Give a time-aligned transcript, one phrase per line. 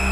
[0.00, 0.06] Hey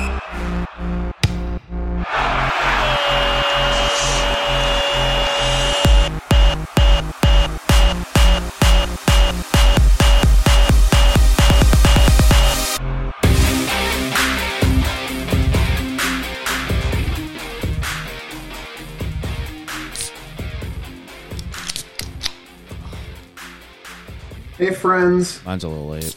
[24.75, 26.15] friends, Mine's a little late.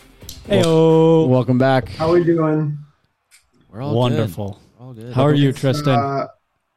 [0.50, 1.30] Heyo.
[1.30, 1.88] Welcome back.
[1.90, 2.78] how are we doing?
[3.72, 4.60] We're all Wonderful.
[4.77, 4.84] Good.
[4.84, 5.14] All good.
[5.14, 5.98] How are you, Tristan?
[5.98, 6.27] Uh,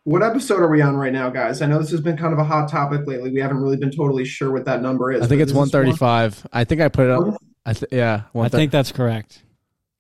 [0.04, 1.60] what episode are we on right now, guys?
[1.60, 3.30] I know this has been kind of a hot topic lately.
[3.30, 5.22] We haven't really been totally sure what that number is.
[5.22, 6.46] I think it's is this 135.
[6.52, 7.42] I think I put it up.
[7.66, 9.42] I th- yeah, I think that's correct.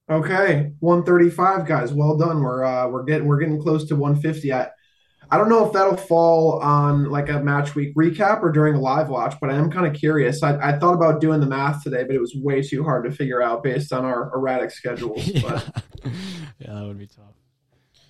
[0.08, 1.92] Okay, 135, guys.
[1.92, 2.42] Well done.
[2.42, 4.52] We're uh, we're getting we're getting close to 150.
[4.52, 4.68] I
[5.34, 8.80] I don't know if that'll fall on like a match week recap or during a
[8.80, 10.44] live watch, but I am kind of curious.
[10.44, 13.10] I, I thought about doing the math today, but it was way too hard to
[13.10, 15.28] figure out based on our erratic schedules.
[15.42, 15.68] But
[16.60, 17.34] yeah, that would be tough.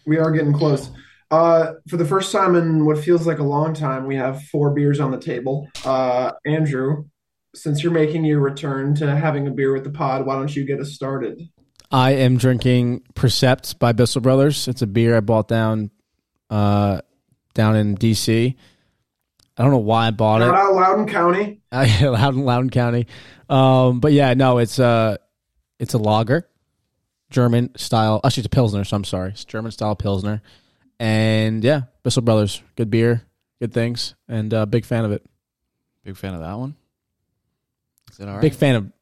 [0.04, 0.90] We are getting close.
[1.30, 4.74] Uh, for the first time in what feels like a long time, we have four
[4.74, 5.66] beers on the table.
[5.82, 7.06] Uh, Andrew,
[7.54, 10.66] since you're making your return to having a beer with the pod, why don't you
[10.66, 11.48] get us started?
[11.90, 14.68] I am drinking Precept by Bissell Brothers.
[14.68, 15.90] It's a beer I bought down
[16.50, 17.00] uh,
[17.54, 18.54] down in DC.
[19.56, 20.54] I don't know why I bought Shout it.
[20.54, 21.60] out Loudoun County.
[21.72, 23.06] I Loudon, Loudon County.
[23.48, 25.18] Um, but yeah, no, it's a
[25.78, 26.48] it's a lager,
[27.30, 28.20] German style.
[28.24, 28.84] Actually, it's a pilsner.
[28.84, 30.42] So I'm sorry, it's German style pilsner.
[30.98, 33.22] And yeah, Bissell Brothers, good beer,
[33.60, 35.24] good things, and uh, big fan of it.
[36.04, 36.74] Big fan of that one.
[38.12, 38.42] Is it all right?
[38.42, 38.92] Big fan of.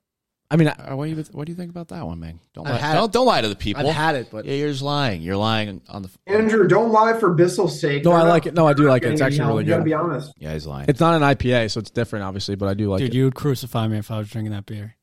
[0.53, 2.39] I mean, I, Uh, what do you What do you think about that one, man?
[2.53, 2.79] Don't I've lie.
[2.79, 3.87] had Don't, don't lie to the people.
[3.89, 5.23] I've had it, but yeah, you're just lying.
[5.23, 6.11] You're lying on the.
[6.27, 8.05] Andrew, don't lie for Bissell's sake.
[8.05, 8.53] No, They're I like it.
[8.55, 9.13] No, I do like it.
[9.13, 9.55] It's actually any help.
[9.55, 9.85] really You gotta good.
[9.87, 10.33] be honest.
[10.39, 10.87] Yeah, he's lying.
[10.89, 12.55] it's not an IPA, so it's different, obviously.
[12.55, 13.11] But I do like dude, it.
[13.13, 14.95] Dude, you would crucify me if I was drinking that beer.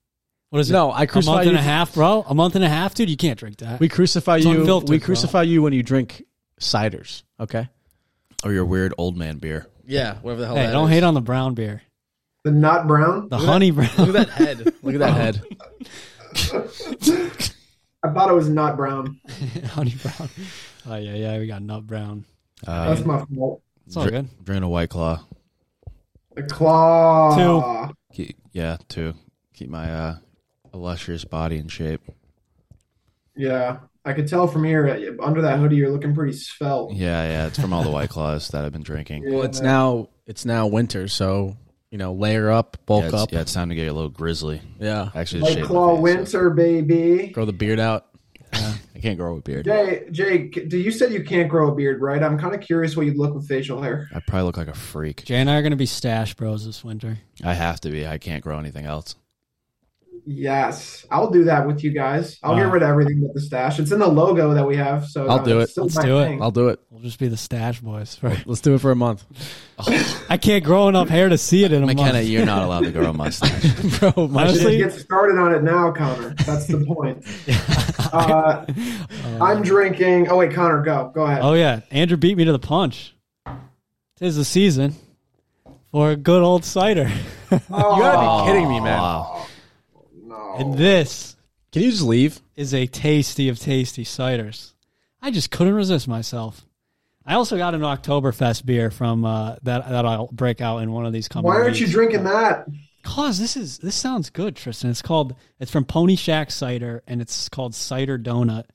[0.52, 0.74] What is it?
[0.74, 1.50] no, I crucify a month you.
[1.52, 2.26] and a half, bro.
[2.28, 3.10] A month and a half, dude.
[3.10, 3.80] You can't drink that.
[3.80, 4.60] We crucify It's you.
[4.60, 5.06] unfiltered, we bro.
[5.06, 6.24] crucify you when you drink
[6.60, 7.24] ciders.
[7.40, 7.68] Okay.
[8.44, 9.68] or your weird old man beer.
[9.86, 10.56] Yeah, whatever the hell.
[10.56, 11.82] hey, don't hate on the brown beer.
[12.44, 13.30] The nut brown.
[13.30, 13.90] The honey brown.
[13.98, 14.74] Look at that head.
[14.82, 15.42] Look at that head.
[18.04, 19.20] I thought it was nut brown.
[19.66, 20.30] honey brown.
[20.88, 21.38] Oh yeah, yeah.
[21.38, 22.26] We got nut brown.
[22.66, 23.62] Uh, That's my fault.
[23.86, 24.56] It's all Dr- good.
[24.56, 25.26] I'm a white claw.
[26.36, 27.92] The claw.
[28.14, 29.14] Keep, yeah, to
[29.54, 30.16] keep my uh,
[30.74, 32.02] illustrious body in shape.
[33.36, 36.94] Yeah, I could tell from here uh, under that hoodie you're looking pretty svelte.
[36.94, 37.48] Yeah, yeah.
[37.48, 39.24] It's from all the white claws that I've been drinking.
[39.28, 39.36] Yeah.
[39.36, 41.58] Well, it's now it's now winter, so
[41.92, 43.32] you know, layer up, bulk yeah, it's, up.
[43.32, 44.62] yeah, it's time to get a little grizzly.
[44.80, 45.10] Yeah.
[45.16, 47.28] Actually, White shave my claw face, winter, baby.
[47.28, 48.08] Grow the beard out.
[48.54, 49.64] so- I can't grow a beard.
[49.64, 52.22] Jay, Jay, do you said you can't grow a beard, right?
[52.22, 54.10] I'm kind of curious what you'd look with facial hair.
[54.14, 55.24] I probably look like a freak.
[55.24, 57.18] Jay and I are gonna be stash bros this winter.
[57.42, 58.06] I have to be.
[58.06, 59.16] I can't grow anything else.
[60.32, 62.38] Yes, I'll do that with you guys.
[62.44, 63.80] I'll get rid of everything but the stash.
[63.80, 65.72] It's in the logo that we have, so I'll uh, do it.
[65.76, 66.26] Let's my do it.
[66.26, 66.42] thing.
[66.44, 66.80] I'll do it.
[66.92, 68.20] We'll just be the stash boys.
[68.22, 68.46] Right.
[68.46, 69.26] Let's do it for a month.
[70.30, 72.28] I can't grow enough hair to see it in a McKenna, month.
[72.28, 73.74] you're not allowed to grow a mustache.
[74.00, 76.36] Bro, my Just Honestly, get started on it now, Connor.
[76.46, 77.26] That's the point.
[78.14, 78.66] uh,
[79.44, 80.30] I'm drinking.
[80.30, 81.12] Oh wait, Connor, go.
[81.12, 81.40] Go ahead.
[81.42, 83.16] Oh yeah, Andrew beat me to the punch.
[84.18, 84.94] Tis the season
[85.92, 87.10] for a good old cider,
[87.50, 89.00] You gotta be kidding me, man.
[89.00, 89.48] Wow.
[90.50, 90.56] No.
[90.58, 91.36] and this
[91.72, 92.40] Can you just leave?
[92.56, 94.74] is a tasty of tasty ciders.
[95.22, 96.66] I just couldn't resist myself.
[97.26, 101.06] I also got an Oktoberfest beer from uh, that that I'll break out in one
[101.06, 101.46] of these coming.
[101.46, 101.94] Why aren't you weeks.
[101.94, 102.68] drinking that?
[103.04, 104.90] Cause this is this sounds good, Tristan.
[104.90, 108.66] It's called it's from Pony Shack Cider, and it's called Cider Donut,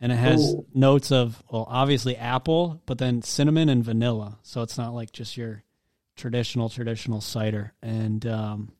[0.00, 0.64] and it has Ooh.
[0.74, 4.38] notes of well, obviously apple, but then cinnamon and vanilla.
[4.42, 5.64] So it's not like just your
[6.16, 8.72] traditional traditional cider, and um,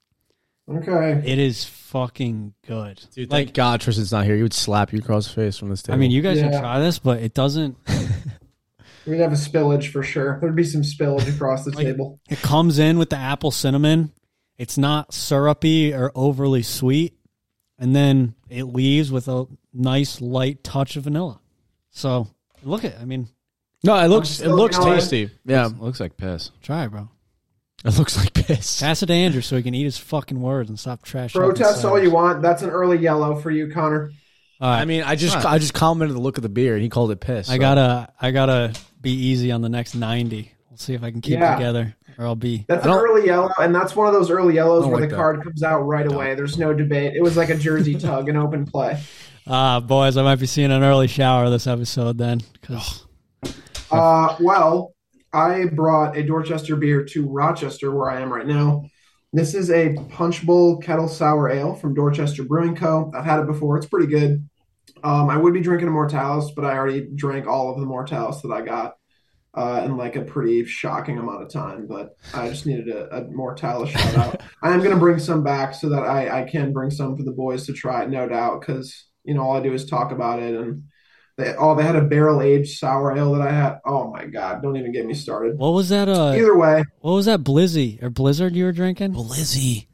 [0.69, 1.23] Okay.
[1.25, 3.01] it is fucking good.
[3.15, 4.37] Dude, like thank God Tristan's not here.
[4.37, 5.95] He would slap you across the face from this table.
[5.95, 6.51] I mean, you guys Yeah.
[6.51, 7.77] should try this, but it doesn't.
[9.07, 10.39] We'd have a spillage for sure.
[10.41, 12.21] There'd be some spillage across the Like- table.
[12.29, 14.13] It comes in with the apple cinnamon.
[14.59, 17.15] It's not syrupy or overly sweet,
[17.79, 21.41] and then it leaves with a nice light touch of vanilla.
[21.91, 22.27] So
[22.65, 23.29] look at, I mean,
[23.85, 24.95] no, it looks it looks you know what?
[24.97, 25.31] tasty.
[25.47, 26.51] Yeah, Looks like piss.
[26.61, 27.09] try it, bro.
[27.85, 28.81] It looks like piss.
[28.81, 31.35] Pass it to Andrew so he can eat his fucking words and stop trashing.
[31.35, 32.43] Protest all you want.
[32.43, 34.11] That's an early yellow for you, Connor.
[34.61, 34.81] All right.
[34.81, 37.13] I mean, I just I just commented the look of the beer, and he called
[37.13, 37.49] it piss.
[37.49, 40.53] I so- gotta I gotta be easy on the next ninety.
[40.69, 41.53] We'll see if I can keep Yeah.
[41.55, 42.65] it together, or I'll be.
[42.69, 45.09] That's an don't- early yellow, and that's one of those early yellows where like the
[45.09, 45.17] that.
[45.17, 46.35] card comes out right away.
[46.35, 47.15] There's no debate.
[47.15, 49.01] It was like a jersey tug, an open play.
[49.47, 53.05] Ah, boys, I might be seeing an early shower this episode then, because
[53.93, 54.93] Uh, well,
[55.33, 58.85] I brought a Dorchester beer to Rochester, where I am right now.
[59.33, 63.13] This is a Punch Bowl Kettle Sour Ale from Dorchester Brewing Co.
[63.15, 63.77] I've had it before.
[63.77, 64.49] It's pretty good.
[65.05, 68.41] Um, I would be drinking a Mortalis, but I already drank all of the Mortalis
[68.41, 68.97] that I got
[69.53, 71.87] uh, in like a pretty shocking amount of time.
[71.87, 74.43] But I just needed a, a Mortalis shout out.
[74.63, 77.23] I am going to bring some back so that I, I can bring some for
[77.23, 80.43] the boys to try, no doubt, because you know all I do is talk about
[80.43, 80.85] it and.
[81.39, 83.79] They, oh, they had a barrel aged sour ale that I had.
[83.85, 84.61] Oh my god!
[84.61, 85.57] Don't even get me started.
[85.57, 86.09] what was that?
[86.09, 89.15] Uh, Either way, what was that Blizzy or Blizzard you were drinking?
[89.15, 89.87] Blizzy.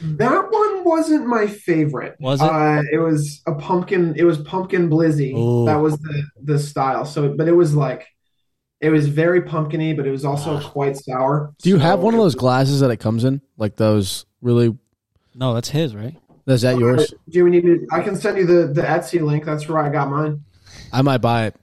[0.00, 2.14] that one wasn't my favorite.
[2.20, 2.44] Was it?
[2.44, 4.14] Uh, it was a pumpkin.
[4.16, 5.34] It was pumpkin blizzy.
[5.36, 5.66] Ooh.
[5.66, 7.04] That was the the style.
[7.04, 8.06] So, but it was like,
[8.80, 11.52] it was very pumpkiny, but it was also quite sour.
[11.62, 14.78] Do you have one of those glasses that it comes in, like those really?
[15.34, 16.16] No, that's his, right?
[16.46, 17.12] Is that yours?
[17.28, 17.88] Do we need to?
[17.90, 19.44] I can send you the the Etsy link.
[19.44, 20.44] That's where I got mine.
[20.92, 21.56] I might buy it.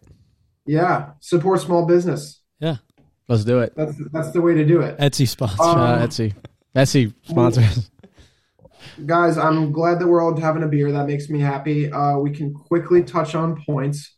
[0.66, 2.42] Yeah, support small business.
[2.60, 2.78] Yeah,
[3.28, 3.74] let's do it.
[3.76, 4.98] That's that's the way to do it.
[4.98, 5.62] Etsy sponsor.
[5.64, 6.34] Um, out Etsy.
[6.76, 7.90] Etsy sponsors.
[9.06, 12.32] guys i'm glad that we're all having a beer that makes me happy uh, we
[12.32, 14.16] can quickly touch on points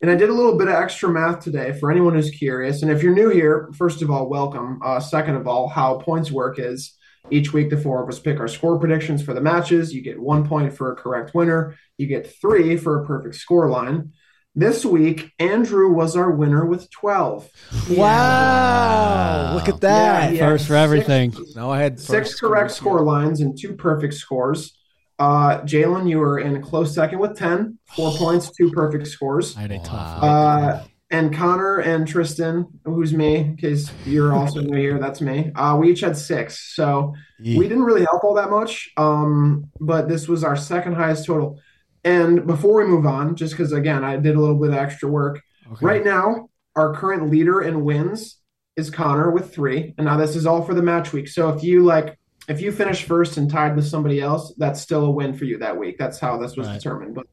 [0.00, 2.90] and i did a little bit of extra math today for anyone who's curious and
[2.90, 6.58] if you're new here first of all welcome uh, second of all how points work
[6.58, 6.96] is
[7.30, 10.20] each week the four of us pick our score predictions for the matches you get
[10.20, 14.12] one point for a correct winner you get three for a perfect score line
[14.54, 17.48] this week andrew was our winner with 12
[17.90, 19.54] Wow!
[19.54, 20.32] Look at that.
[20.34, 21.34] Yeah, First for six- everything.
[21.54, 22.98] No, I had six correct score.
[22.98, 24.76] score lines and two perfect scores.
[25.18, 29.56] Uh, Jalen, you were in a close second with 10, four points, two perfect scores.
[29.56, 30.22] I had a tough.
[30.22, 35.52] Uh, and Connor and Tristan, who's me, in case you're also new here, that's me.
[35.54, 36.74] Uh, we each had six.
[36.74, 38.90] So we didn't really help all that much.
[38.96, 41.60] Um, but this was our second highest total.
[42.04, 45.08] And before we move on, just because, again, I did a little bit of extra
[45.08, 45.40] work,
[45.74, 45.86] Okay.
[45.86, 48.38] Right now, our current leader in wins
[48.76, 51.28] is Connor with three, and now this is all for the match week.
[51.28, 52.18] So if you like,
[52.48, 55.58] if you finish first and tied with somebody else, that's still a win for you
[55.58, 55.96] that week.
[55.98, 56.74] That's how this was Right.
[56.74, 57.14] determined.
[57.14, 57.26] But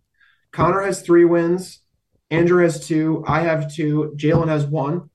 [0.51, 1.79] Connor has three wins,
[2.29, 5.09] Andrew has two, I have two, Jalen has one,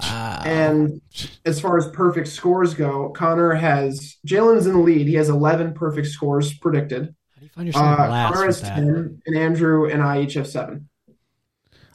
[0.00, 0.42] Wow.
[0.44, 1.00] and
[1.44, 5.06] as far as perfect scores go, Connor has Jalen's in the lead.
[5.06, 7.14] He has eleven perfect scores predicted.
[7.58, 10.46] How do find yourself Uh, last Connor has ten, and Andrew and I each have
[10.46, 10.88] seven.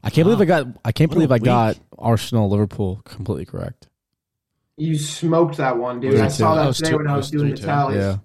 [0.03, 0.67] I can't believe I got.
[0.83, 1.43] I can't What believe I week.
[1.43, 3.87] got Arsenal Liverpool completely correct.
[4.75, 6.15] You smoked that one, dude.
[6.15, 6.55] Yeah, I saw two.
[6.55, 7.65] that That was today two- when I was was doing the three, two.
[7.65, 7.97] tallies.
[7.97, 8.17] Yeah.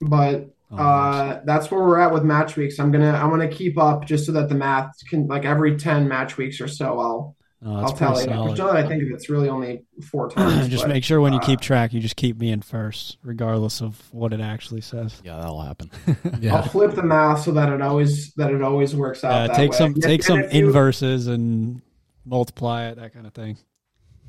[0.00, 2.78] But Oh, uh, that's where we're at with match weeks.
[2.78, 6.08] I'm gonna I'm gonna keep up just so that the math can like every ten
[6.08, 6.98] match weeks or so.
[6.98, 8.44] I'll no, that's I'll tally pretty it.
[8.50, 10.68] Which now that I think of it, it's really only four times.
[10.68, 13.18] just but, make sure when you uh, keep track, you just keep me in first,
[13.22, 15.20] regardless of what it actually says.
[15.24, 15.90] Yeah, that'll happen.
[16.50, 19.32] I'll flip the math so that it always that it always works out.
[19.32, 19.76] Uh, that take way.
[19.76, 21.82] some And- take some you- inverses and
[22.24, 23.56] multiply it, that kind of thing.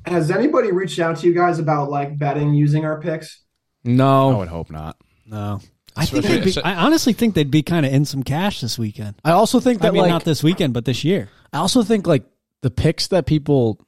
[0.06, 3.42] Has anybody reached out to you guys about like betting using our picks?
[3.84, 4.96] No, I would hope not.
[5.26, 5.60] No,
[5.96, 8.78] I think they'd be, I honestly think they'd be kind of in some cash this
[8.78, 9.16] weekend.
[9.24, 11.28] I also think that I mean, like not this weekend, but this year.
[11.52, 12.24] I also think like
[12.62, 13.78] the picks that people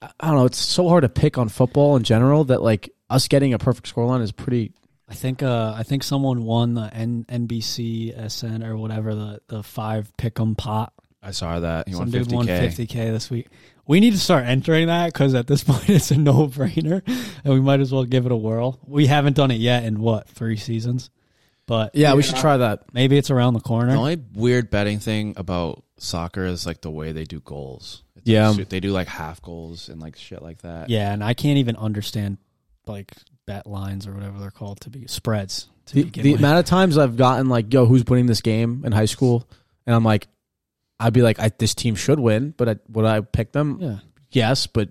[0.00, 2.90] I I don't know, it's so hard to pick on football in general that like
[3.10, 4.72] us getting a perfect scoreline is pretty
[5.08, 9.62] I think uh, I think someone won the N- NBC SN or whatever the the
[9.62, 10.92] five pick'em pot.
[11.22, 11.86] I saw that.
[11.86, 12.58] He Some won dude won 50K.
[12.60, 13.48] fifty k this week.
[13.86, 17.02] We need to start entering that because at this point it's a no brainer,
[17.44, 18.80] and we might as well give it a whirl.
[18.86, 21.10] We haven't done it yet in what three seasons,
[21.66, 22.92] but Yeah, we should try that.
[22.92, 23.92] maybe it's around the corner.
[23.92, 28.02] The only weird betting thing about soccer is like the way they do goals.
[28.16, 28.48] It's Yeah.
[28.48, 30.90] like, shit, they do like half goals and like shit like that.
[30.90, 32.38] yeah, and I can't even understand
[32.86, 33.12] like
[33.46, 35.68] bet lines or whatever they're called to be spreads.
[35.86, 36.40] To The, begin the with.
[36.40, 39.48] amount of times I've gotten like, yo, who's winning this game in high school?
[39.86, 40.28] And I'm like,
[41.00, 43.78] I'd be like, I, this team should win, but I, would I pick them?
[43.80, 43.98] yeah,
[44.30, 44.90] Yes, but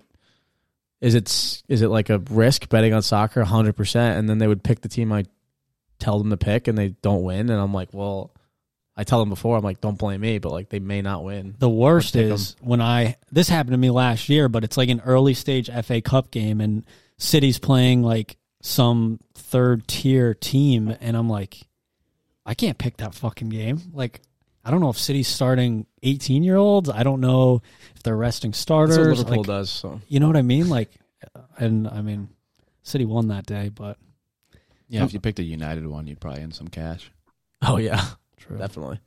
[1.00, 3.42] is it s- is it like a risk betting on soccer?
[3.42, 5.24] Hundred percent, and then they would pick the team I
[6.02, 8.32] tell them to pick, and they don't win, and I'm like, well,
[8.96, 11.54] I tell them before, I'm like, don't blame me, but like they may not win.
[11.58, 14.90] The worst pick is when I this happened to me last year, but it's like
[14.90, 16.84] an early stage FA Cup game and
[17.16, 21.62] City's playing like some third tier team and I'm like
[22.44, 23.80] I can't pick that fucking game.
[23.94, 24.20] Like
[24.62, 26.90] I don't know if City's starting 18 year olds.
[26.90, 27.62] I don't know
[27.96, 28.98] if they're resting That's starters.
[28.98, 29.70] what Liverpool Like, does.
[29.70, 30.68] So you know what I mean?
[30.68, 30.90] Like
[31.56, 32.28] and I mean,
[32.82, 33.96] City won that day, but
[34.92, 37.10] Yeah, if you picked a United one, you'd probably earn some cash.
[37.62, 38.04] Oh yeah,
[38.36, 38.58] true.
[38.58, 39.00] definitely.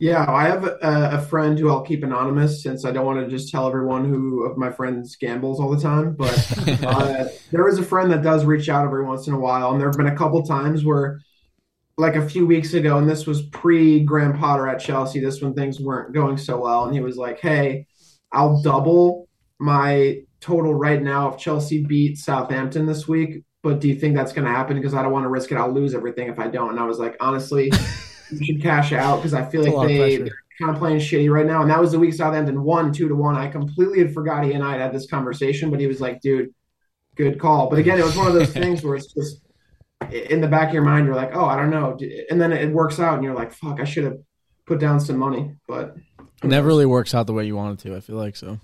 [0.00, 3.30] Yeah, I have a, a friend who I'll keep anonymous since I don't want to
[3.30, 6.16] just tell everyone who of my friends gambles all the time.
[6.16, 9.70] But uh, there is a friend that does reach out every once in a while,
[9.70, 11.20] and there have been a couple times where,
[11.96, 15.20] like a few weeks ago, and this was pre Graham Potter at Chelsea.
[15.20, 17.86] This when things weren't going so well, and he was like, "Hey,
[18.32, 19.28] I'll double
[19.60, 24.32] my total right now if Chelsea beat Southampton this week." But do you think that's
[24.32, 24.76] going to happen?
[24.76, 25.56] Because I don't want to risk it.
[25.56, 26.70] I'll lose everything if I don't.
[26.70, 27.70] And I was like, honestly,
[28.30, 31.30] you should cash out because I feel lot like they, they're kind of playing shitty
[31.30, 31.62] right now.
[31.62, 33.36] And that was the week Southampton won two to one.
[33.36, 36.20] I completely had forgot he and I had had this conversation, but he was like,
[36.20, 36.52] dude,
[37.14, 37.70] good call.
[37.70, 39.42] But again, it was one of those things where it's just
[40.10, 41.96] in the back of your mind, you're like, oh, I don't know.
[42.30, 44.18] And then it works out and you're like, fuck, I should have
[44.66, 45.54] put down some money.
[45.68, 45.96] But
[46.42, 47.96] It never really works out the way you want it to.
[47.96, 48.58] I feel like so.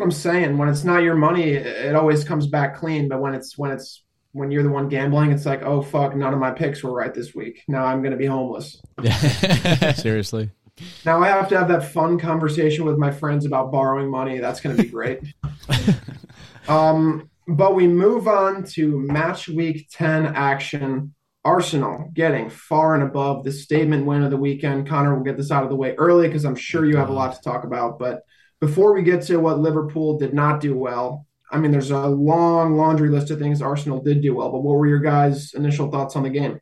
[0.00, 0.56] I'm saying.
[0.56, 3.08] When it's not your money, it always comes back clean.
[3.08, 4.04] But when it's when it's
[4.38, 7.12] when you're the one gambling, it's like, oh fuck, none of my picks were right
[7.12, 7.64] this week.
[7.68, 8.80] Now I'm gonna be homeless.
[9.96, 10.50] Seriously.
[11.04, 14.38] Now I have to have that fun conversation with my friends about borrowing money.
[14.38, 15.20] That's going to be great.
[16.68, 21.14] um, but we move on to match week 10 action.
[21.44, 24.86] Arsenal getting far and above the statement win of the weekend.
[24.86, 27.12] Connor will get this out of the way early because I'm sure you have a
[27.12, 27.98] lot to talk about.
[27.98, 28.22] But
[28.60, 32.76] before we get to what Liverpool did not do well, I mean, there's a long
[32.76, 34.50] laundry list of things Arsenal did do well.
[34.50, 36.60] But what were your guys' initial thoughts on the game?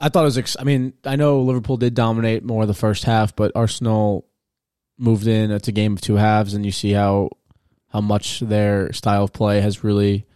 [0.00, 0.38] I thought it was.
[0.38, 4.26] Ex- I mean, I know Liverpool did dominate more the first half, but Arsenal
[4.96, 5.50] moved in.
[5.50, 7.30] It's a game of two halves, and you see how
[7.88, 10.26] how much their style of play has really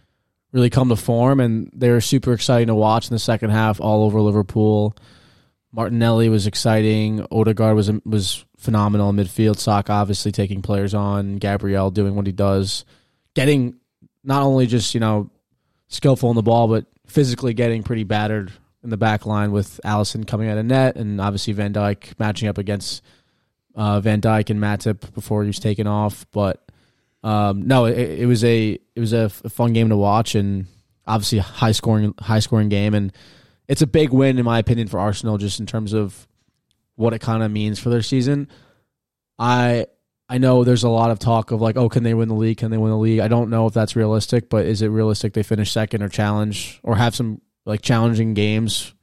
[0.51, 3.79] really come to form, and they were super exciting to watch in the second half,
[3.81, 4.95] all over Liverpool.
[5.71, 7.25] Martinelli was exciting.
[7.31, 9.57] Odegaard was was phenomenal in midfield.
[9.57, 11.37] Saka obviously taking players on.
[11.37, 12.85] Gabriel doing what he does,
[13.33, 13.75] getting
[14.23, 15.29] not only just you know
[15.87, 18.51] skillful in the ball, but physically getting pretty battered
[18.83, 22.47] in the back line with Alisson coming out of net, and obviously Van Dijk matching
[22.47, 23.01] up against
[23.75, 26.25] uh, Van Dijk and Matip before he was taken off.
[26.31, 26.63] But
[27.23, 30.67] um, no, it, it was a it was a, fun game to watch, and
[31.07, 33.13] obviously a high scoring high scoring game, and
[33.67, 36.27] it's a big win in my opinion for Arsenal, just in terms of
[36.95, 38.47] what it kind of means for their season.
[39.39, 39.87] I
[40.33, 42.57] I know there's a lot of talk of like, oh, can they win the league?
[42.57, 43.19] Can they win the league?
[43.19, 46.79] I don't know if that's realistic, but is it realistic they finish second or challenge
[46.81, 48.95] or have some like challenging games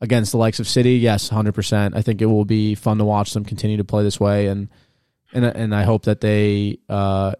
[0.00, 0.94] against the likes of City?
[0.94, 1.94] Yes, hundred percent.
[1.96, 4.68] I think it will be fun to watch them continue to play this way, and
[5.32, 7.34] and and I hope that they, uh,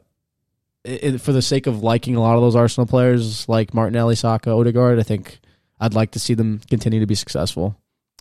[0.84, 4.52] it, for the sake of liking a lot of those Arsenal players like Martinelli, Saka,
[4.52, 5.40] Odegaard, I think
[5.80, 7.76] I'd like to see them continue to be successful.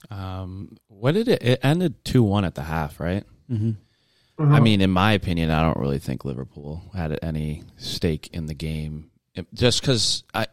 [0.10, 1.43] Um, what did it?
[1.43, 3.24] It ended two one at the half, right?
[3.51, 3.74] Mm-hmm.
[4.39, 4.55] Uh-huh.
[4.55, 8.53] I mean, in my opinion, I don't really think Liverpool had any stake in the
[8.53, 9.12] game,
[9.53, 10.48] just because I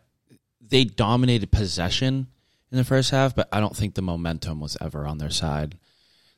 [0.61, 2.27] they dominated possession
[2.73, 5.79] in the first half, but I don't think the momentum was ever on their side.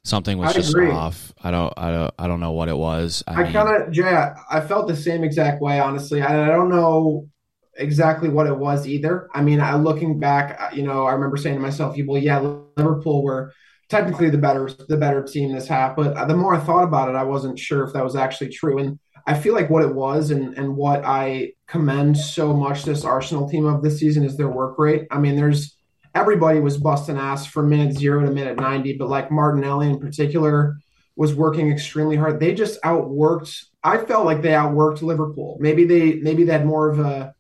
[0.05, 0.91] Something was I just agree.
[0.91, 1.33] off.
[1.43, 3.25] I don't, I don't, I don't know what it was.
[3.27, 6.21] I, I kind of, Jay, I- I felt the same exact way, honestly.
[6.21, 7.29] And I don't know
[7.77, 9.29] exactly what it was either.
[9.35, 12.39] I mean, I looking back, you know, I remember saying to myself, well, yeah,
[12.77, 13.53] Liverpool were
[13.89, 15.97] technically the better, the better team this half.
[15.97, 18.79] But the more I thought about it, I wasn't sure if that was actually true.
[18.79, 23.05] And I feel like what it was and, and what I commend so much this
[23.05, 25.07] Arsenal team of this season is their work rate.
[25.11, 25.77] I mean, there's
[26.15, 30.79] everybody was busting ass from minute zero to minute 90, but like Martinelli in particular
[31.17, 32.41] was working extremely hard.
[32.41, 33.65] They just outworked.
[33.83, 35.59] I felt like they outworked Liverpool.
[35.61, 37.35] Maybe they maybe they had more of a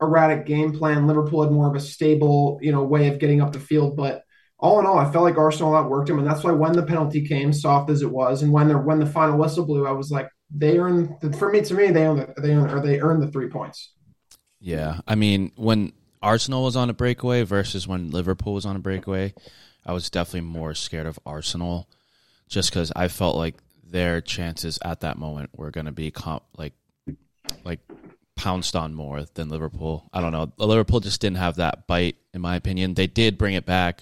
[0.00, 1.06] erratic game plan.
[1.06, 3.96] Liverpool had more of a stable, you know, way of getting up the field.
[3.96, 4.24] But
[4.64, 7.28] all in all, I felt like Arsenal outworked them, and that's why when the penalty
[7.28, 10.10] came, soft as it was, and when the when the final whistle blew, I was
[10.10, 13.22] like, they earned the, for me to me they the, they earned, or they earned
[13.22, 13.92] the three points.
[14.60, 15.92] Yeah, I mean, when
[16.22, 19.34] Arsenal was on a breakaway versus when Liverpool was on a breakaway,
[19.84, 21.86] I was definitely more scared of Arsenal,
[22.48, 23.56] just because I felt like
[23.86, 26.72] their chances at that moment were going to be comp- like,
[27.64, 27.80] like
[28.34, 30.08] pounced on more than Liverpool.
[30.10, 30.50] I don't know.
[30.56, 32.94] Liverpool just didn't have that bite, in my opinion.
[32.94, 34.00] They did bring it back,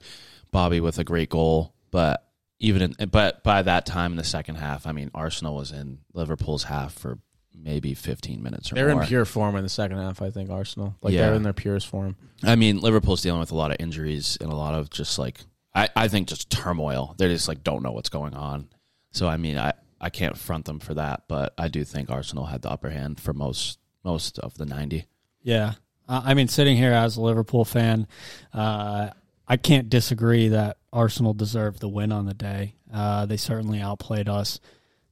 [0.53, 2.29] Bobby with a great goal, but
[2.61, 5.99] even in, but by that time in the second half, I mean, Arsenal was in
[6.13, 7.19] Liverpool's half for
[7.55, 9.03] maybe 15 minutes or They're more.
[9.03, 10.23] in pure form in the second half.
[10.23, 11.23] I think Arsenal, like Yeah.
[11.27, 12.17] they're in their purest form.
[12.45, 15.41] I mean, Liverpool's dealing with a lot of injuries and a lot of just like
[15.75, 17.15] I, I think just turmoil.
[17.19, 18.69] They just like don't know what's going on.
[19.11, 22.47] So I mean, I, I can't front them for that, but I do think Arsenal
[22.47, 25.07] had the upper hand for most most of the ninety.
[25.43, 25.75] Yeah.
[26.09, 28.07] I mean, sitting here as a Liverpool fan,
[28.53, 29.11] uh,
[29.47, 32.75] I can't disagree that Arsenal deserved the win on the day.
[32.93, 34.61] Uh, they certainly outplayed us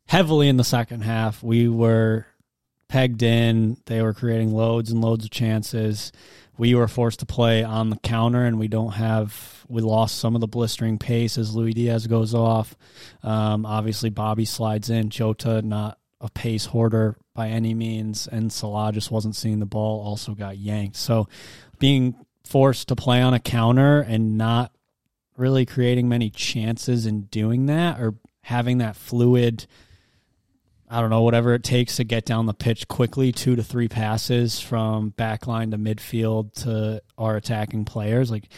[0.07, 1.43] heavily in the second half.
[1.43, 2.27] We were
[2.89, 3.77] pegged in.
[3.87, 6.13] They were creating loads and loads of chances.
[6.59, 9.65] We were forced to play on the counter, and we don't have.
[9.69, 12.77] We lost some of the blistering pace as Luis Diaz goes off.
[13.23, 15.09] Um, obviously, Bobby slides in.
[15.09, 20.03] Jota not a pace hoarder by any means, and Salah just wasn't seeing the ball.
[20.03, 20.97] Also got yanked.
[20.97, 21.29] So,
[21.79, 22.15] being
[22.51, 24.73] forced to play on a counter and not
[25.37, 29.67] really creating many chances in doing that, or having that fluid
[30.93, 33.87] I don't know, whatever it takes to get down the pitch quickly, two to three
[33.87, 38.29] passes from backline to midfield to our attacking players.
[38.29, 38.49] Like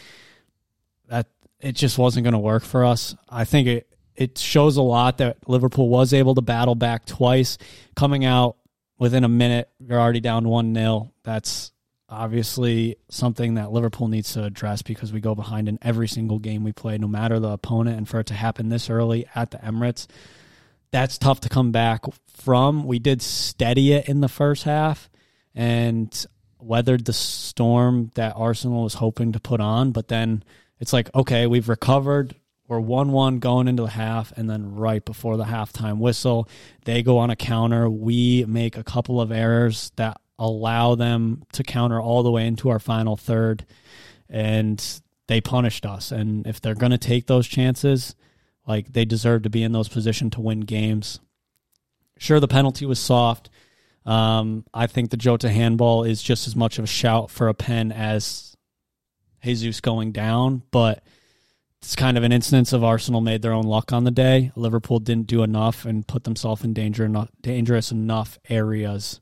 [1.09, 1.27] that,
[1.59, 3.15] it just wasn't going to work for us.
[3.29, 7.59] I think it, it shows a lot that Liverpool was able to battle back twice,
[7.95, 8.57] coming out
[8.97, 9.69] within a minute.
[9.79, 11.13] You're already down 1 0.
[11.23, 11.71] That's
[12.13, 16.63] obviously something that Liverpool needs to address because we go behind in every single game
[16.63, 17.97] we play, no matter the opponent.
[17.97, 20.07] And for it to happen this early at the Emirates,
[20.91, 22.85] that's tough to come back from.
[22.85, 25.09] We did steady it in the first half
[25.55, 26.25] and
[26.59, 29.91] weathered the storm that Arsenal was hoping to put on.
[29.91, 30.43] But then
[30.79, 32.35] it's like, okay, we've recovered.
[32.67, 34.31] We're 1 1 going into the half.
[34.37, 36.47] And then right before the halftime whistle,
[36.85, 37.89] they go on a counter.
[37.89, 42.69] We make a couple of errors that allow them to counter all the way into
[42.69, 43.65] our final third.
[44.29, 44.83] And
[45.27, 46.11] they punished us.
[46.11, 48.15] And if they're going to take those chances,
[48.67, 51.19] like they deserve to be in those positions to win games.
[52.17, 53.49] Sure, the penalty was soft.
[54.05, 57.53] Um, I think the Jota handball is just as much of a shout for a
[57.53, 58.55] pen as
[59.43, 61.03] Jesus going down, but
[61.81, 64.51] it's kind of an instance of Arsenal made their own luck on the day.
[64.55, 69.19] Liverpool didn't do enough and put themselves in danger enough, dangerous enough areas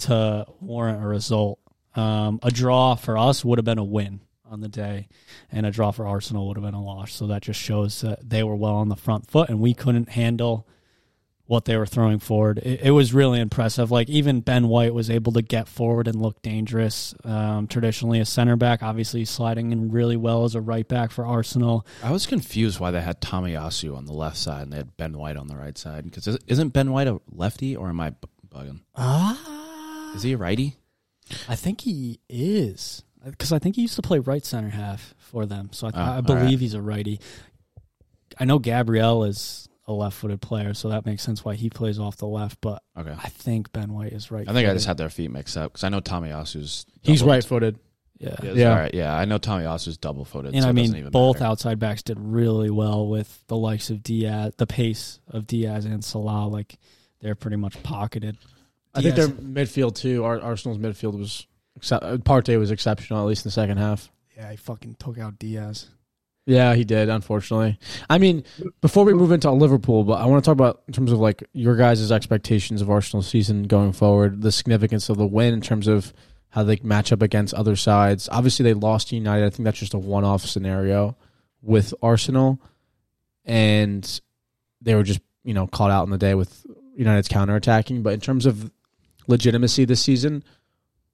[0.00, 1.58] to warrant a result.
[1.94, 5.08] Um, a draw for us would have been a win on the day,
[5.50, 7.12] and a draw for Arsenal would have been a loss.
[7.12, 10.10] So that just shows that they were well on the front foot, and we couldn't
[10.10, 10.66] handle
[11.48, 12.58] what they were throwing forward.
[12.58, 13.90] It, it was really impressive.
[13.90, 17.14] Like even Ben White was able to get forward and look dangerous.
[17.24, 21.24] Um, traditionally a center back, obviously sliding in really well as a right back for
[21.24, 21.86] Arsenal.
[22.02, 25.16] I was confused why they had Tomiyasu on the left side and they had Ben
[25.16, 26.04] White on the right side.
[26.04, 28.12] Because isn't Ben White a lefty or am I
[28.54, 28.80] bugging?
[28.94, 29.57] Ah,
[30.14, 30.76] Is he a righty?
[31.48, 35.44] I think he is because I think he used to play right center half for
[35.46, 35.68] them.
[35.72, 36.58] So I, Oh, I believe right.
[36.58, 37.20] he's a righty.
[38.38, 42.16] I know Gabriel is a left-footed player, so that makes sense why he plays off
[42.18, 42.60] the left.
[42.60, 43.10] But Okay.
[43.18, 44.48] I think Ben White is right.
[44.48, 46.86] I think I just had their feet mixed up because I know Tomiyasu's.
[47.02, 47.78] He's double- right footed.
[48.18, 48.36] yeah.
[48.42, 48.70] Yeah, Yeah.
[48.70, 48.94] all right.
[48.94, 50.54] Yeah, I know Tomiyasu's double footed.
[50.54, 51.46] And so I it doesn't mean, even both matter.
[51.50, 56.04] outside backs did really well with the likes of Diaz, the pace of Diaz and
[56.04, 56.48] Salah.
[56.48, 56.78] Like
[57.20, 58.36] they're pretty much pocketed.
[58.98, 60.24] I think their midfield too.
[60.24, 61.46] Our Arsenal's midfield was
[61.92, 64.10] uh, Partey was exceptional at least in the second half.
[64.36, 65.86] yeah, he fucking took out Diaz.
[66.46, 67.10] Yeah, he did.
[67.10, 68.42] Unfortunately, I mean,
[68.80, 71.44] before we move into Liverpool, but I want to talk about in terms of like
[71.52, 75.86] your guys' expectations of Arsenal season going forward, the significance of the win in terms
[75.86, 76.14] of
[76.48, 78.30] how they match up against other sides.
[78.32, 79.44] Obviously, they lost to United.
[79.44, 81.18] I think that's just a one-off scenario
[81.60, 82.62] with Arsenal,
[83.44, 84.20] and
[84.80, 86.64] they were just you know caught out in the day with
[86.96, 88.02] United's counterattacking.
[88.02, 88.72] But in terms of
[89.28, 90.42] legitimacy this season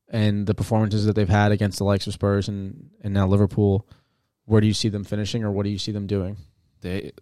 [0.08, 3.86] and the performances that they've had against the likes of Spurs and and now Liverpool
[4.46, 6.36] where do you see them finishing or what do you see them doing?
[6.80, 7.12] they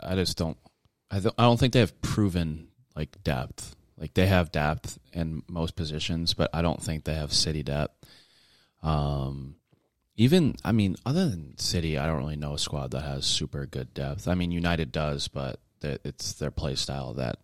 [0.00, 0.56] I, just don't
[1.10, 3.74] I, th- I don't think they have proven like depth.
[3.96, 7.94] Like they have depth in most positions but i don't think they have city depth.
[8.82, 9.56] Um
[10.16, 13.66] even i mean other than city i don't really know a squad that has super
[13.66, 14.26] good depth.
[14.26, 17.38] I mean united does but it's their play style that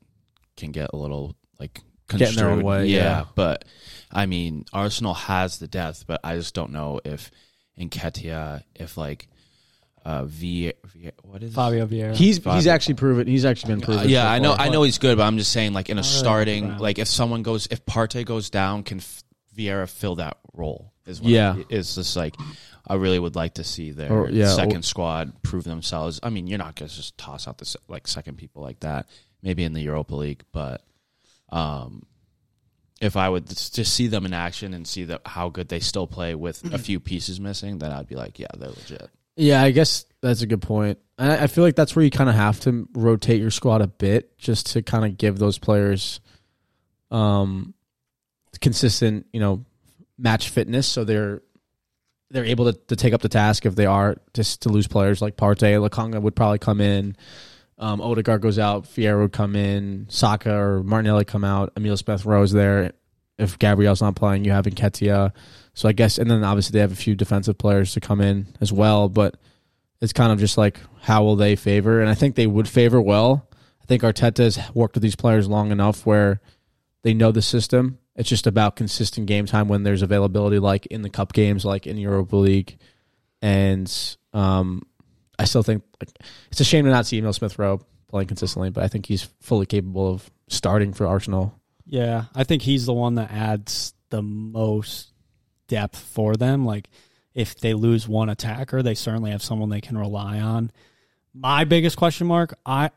[0.56, 1.80] can get a little like
[2.18, 3.24] Get in their own way, yeah.
[3.34, 3.64] but
[4.12, 7.30] i mean arsenal has the depth but i just don't know if
[7.78, 9.28] Nketiah, if like
[10.04, 12.14] uh v, v what is Fabio Vieira.
[12.14, 14.08] He's he's actually proven he's actually been uh, proven.
[14.08, 14.54] yeah, so I know.
[14.54, 14.66] far.
[14.66, 16.78] I know he's good, but I'm just saying, like in a Alright, starting, wow.
[16.78, 19.24] like if someone goes, if Partey goes down, can F-
[19.56, 20.92] Vieira fill that role?
[21.06, 21.56] Is what Yeah.
[21.70, 22.36] it's just like
[22.86, 26.20] I really would like to see their Or- yeah, second or- squad prove themselves.
[26.22, 29.06] I mean, you're not gonna just toss out the like second people like that.
[29.42, 30.82] Maybe in the Europa League, but
[31.54, 32.02] um,
[33.00, 36.06] if I would just see them in action and see that how good they still
[36.06, 39.08] play with a few pieces missing, then I'd be like, yeah, they're legit.
[39.36, 40.98] Yeah, I guess that's a good point.
[41.18, 43.86] I I feel like that's where you kind of have to rotate your squad a
[43.86, 46.20] bit just to kind of give those players
[47.10, 47.74] um
[48.60, 49.64] consistent, you know,
[50.18, 51.42] match fitness so they're
[52.30, 55.22] they're able to, to take up the task if they are just to lose players
[55.22, 57.16] like Partey, Lokonga would probably come in.
[57.78, 62.24] Um, Odegaard goes out, Vieira would come in, Saka or Martinelli come out, Emil Smith
[62.24, 62.92] Rowe's there.
[63.36, 65.32] If Gabriel's not playing, you have Nketiah.
[65.74, 68.46] So I guess, and then obviously they have a few defensive players to come in
[68.60, 69.08] as well.
[69.08, 69.36] But
[70.00, 72.00] it's kind of just like how will they favor?
[72.00, 73.48] And I think they would favor well.
[73.82, 76.40] I think Arteta has worked with these players long enough where
[77.02, 81.02] they know the system It's just about consistent game time when there's availability, like in
[81.02, 82.78] the cup games, like in Europa League,
[83.42, 83.92] and
[84.32, 84.82] um,
[85.38, 86.10] I still think like,
[86.50, 89.22] it's a shame to not see Emil Smith Rowe playing consistently, but I think he's
[89.40, 91.58] fully capable of starting for Arsenal.
[91.86, 95.12] Yeah, I think he's the one that adds the most
[95.68, 96.64] depth for them.
[96.64, 96.88] Like
[97.34, 100.70] if they lose one attacker, they certainly have someone they can rely on.
[101.34, 102.90] My biggest question mark, I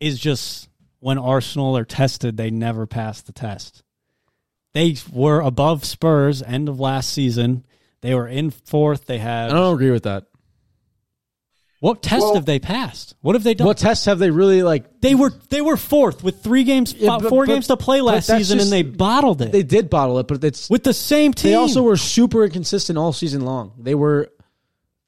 [0.00, 3.82] is just when Arsenal are tested, they never pass the test.
[4.74, 7.64] They were above Spurs end of last season.
[8.02, 9.06] They were in fourth.
[9.06, 9.50] They had.
[9.50, 10.26] I don't agree with that.
[11.82, 13.14] What test Well- have they passed?
[13.22, 13.66] What have they done?
[13.66, 15.00] What tests have they really like?
[15.00, 18.00] They were they were fourth with three games, Yeah, but- four but- games to play
[18.00, 20.94] last season, just- and they bottled it They did bottle it, but it's with the
[20.94, 21.50] same team.
[21.50, 23.72] they also were super inconsistent all season long.
[23.80, 24.28] They were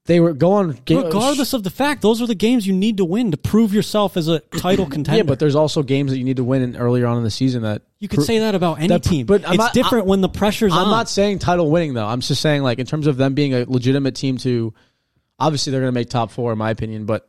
[0.06, 2.96] they were go on game, regardless of the fact, those are the games you need
[2.98, 5.16] to win to prove yourself as a title contender.
[5.18, 7.30] Yeah, but there's also games that you need to win in earlier on in the
[7.30, 9.24] season that you could say that about any that- team.
[9.26, 10.90] but I'm it's not- different when the pressure's I'm on.
[10.90, 12.04] not saying title winning though.
[12.04, 14.74] I'm just saying like in terms of them being a legitimate team to
[15.38, 17.28] obviously they're going to make top 4 in my opinion, but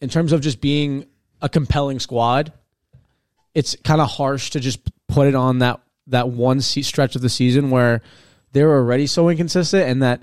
[0.00, 1.06] in terms of just being
[1.40, 2.52] a compelling squad,
[3.54, 7.28] it's kind of harsh to just put it on that that one stretch of the
[7.30, 8.02] season where
[8.52, 10.22] they were already so inconsistent and that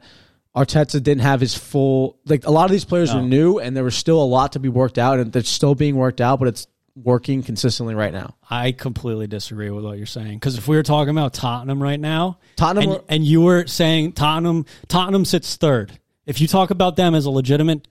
[0.56, 3.28] Arteta didn't have his full like a lot of these players were No.
[3.28, 5.96] new and there was still a lot to be worked out and they're still being
[5.96, 8.36] worked out, but it's working consistently right now.
[8.50, 12.00] I completely disagree with what you're saying because if we were talking about Tottenham right
[12.00, 15.98] now, Tottenham and, were- and you were saying Tottenham, Tottenham sits third.
[16.32, 17.88] If you talk about them as a legitimate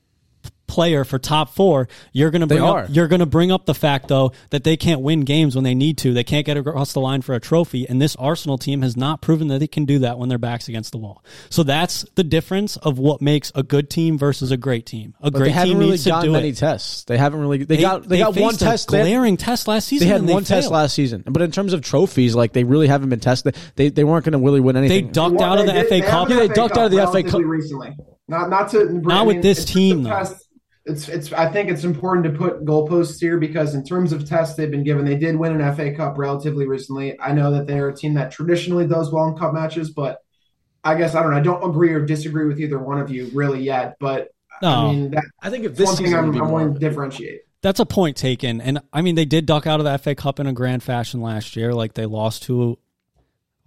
[0.66, 4.30] player for top four, you're gonna bring up you're gonna bring up the fact though
[4.50, 6.14] that they can't win games when they need to.
[6.14, 9.20] They can't get across the line for a trophy, and this Arsenal team has not
[9.20, 11.24] proven that they can do that when their backs against the wall.
[11.50, 15.14] So that's the difference of what makes a good team versus a great team.
[15.20, 16.56] A But great they haven't team really needs to gotten do many it.
[16.56, 17.02] tests.
[17.02, 17.64] They haven't really.
[17.64, 18.90] They, got they, got one a test.
[18.90, 20.06] They had, glaring test last season.
[20.06, 20.72] they had and one test failed.
[20.74, 23.56] last season, but in terms of trophies, like they really haven't been tested.
[23.74, 25.06] They they weren't going to really win anything.
[25.06, 26.28] They ducked Well, out of the did- FA Cup.
[26.28, 27.40] have Yeah, they ducked out of the FA Cup.
[27.44, 27.96] recently.
[28.30, 30.14] Not not to Not with this it's just team, the though.
[30.14, 30.46] past-
[30.86, 31.32] It's it's.
[31.32, 34.84] I think it's important to put goalposts here because in terms of tests they've been
[34.84, 37.20] given, they did win an FA Cup relatively recently.
[37.20, 40.18] I know that they're a team that traditionally does well in cup matches, but
[40.82, 41.36] I guess I don't know.
[41.36, 43.96] I don't agree or disagree with either one of you really yet.
[44.00, 44.28] But
[44.62, 44.68] No.
[44.68, 46.74] I mean that, I think if this one thing I'm, would be I'm more wanting
[46.74, 47.40] to differentiate.
[47.62, 48.60] That's a point taken.
[48.62, 51.20] And I mean, they did duck out of the FA Cup in a grand fashion
[51.20, 51.74] last year.
[51.74, 52.78] Like they lost to,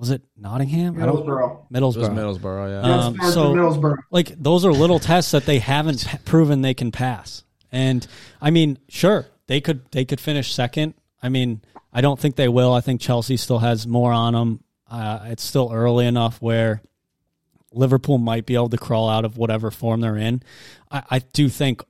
[0.03, 1.01] was it Nottingham?
[1.01, 1.65] I don't Middlesbrough.
[1.73, 2.39] It was Middlesbrough.
[2.41, 2.89] Middlesbrough, yeah.
[2.89, 3.95] Yes, Um, so- Middlesbrough.
[4.11, 7.45] Like those are little tests that they haven't proven they can pass.
[7.71, 8.05] And
[8.41, 10.93] I mean, sure, they could they could finish second.
[11.21, 11.61] I mean,
[11.93, 12.73] I don't think they will.
[12.73, 14.61] I think Chelsea still has more on them.
[14.91, 16.81] Uh, it's still early enough where
[17.71, 20.43] Liverpool might be able to crawl out of whatever form they're in.
[20.91, 21.81] I, I do think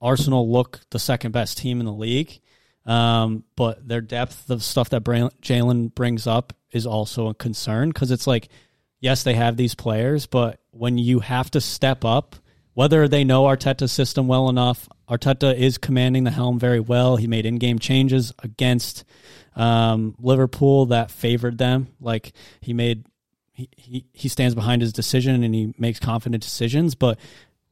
[0.00, 2.40] Arsenal look the second best team in the league,
[2.88, 8.10] um, but their depth of stuff that Jalen brings up is also a concern because
[8.10, 8.48] it's like,
[8.98, 12.34] yes, they have these players, but when you have to step up,
[12.72, 17.16] whether they know Arteta's system well enough, Arteta is commanding the helm very well.
[17.16, 19.04] He made in-game changes against
[19.54, 21.88] um, Liverpool that favored them.
[22.00, 23.04] Like he made,
[23.52, 26.94] he, he he stands behind his decision and he makes confident decisions.
[26.94, 27.18] But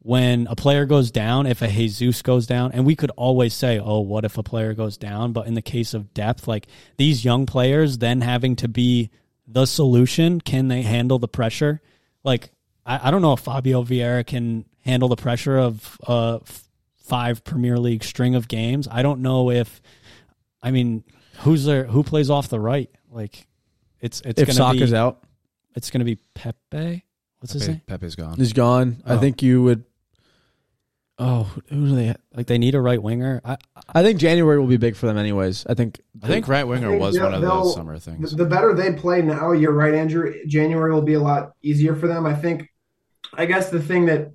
[0.07, 3.81] when a player goes down, if a Jesus goes down, and we could always say,
[3.81, 7.25] "Oh, what if a player goes down?" But in the case of depth, like these
[7.25, 9.11] young players, then having to be
[9.49, 11.81] the solution, can they handle the pressure?
[12.23, 12.51] Like
[12.85, 17.43] I, I don't know if Fabio Vieira can handle the pressure of a f- five
[17.43, 18.87] Premier League string of games.
[18.89, 19.83] I don't know if,
[20.63, 21.03] I mean,
[21.41, 21.85] who's there?
[21.85, 22.91] Who plays off the right?
[23.11, 23.47] Like
[24.01, 25.25] it's it's if gonna Saka's be out,
[25.75, 27.05] it's gonna be Pepe.
[27.41, 27.81] What's his name?
[27.87, 28.37] Pepe's gone.
[28.37, 29.03] he's gone.
[29.05, 29.19] I Oh.
[29.19, 29.83] think you would.
[31.19, 32.15] Oh, who do they?
[32.35, 33.41] Like they need a right winger.
[33.45, 33.57] I,
[33.95, 35.65] I think January will be big for them, anyways.
[35.67, 36.01] I think.
[36.23, 38.33] I think right winger think was one of those summer things.
[38.37, 40.35] the better they play now, you're right, Andrew.
[40.47, 42.27] January will be a lot easier for them.
[42.27, 42.71] I think.
[43.35, 44.33] I guess the thing that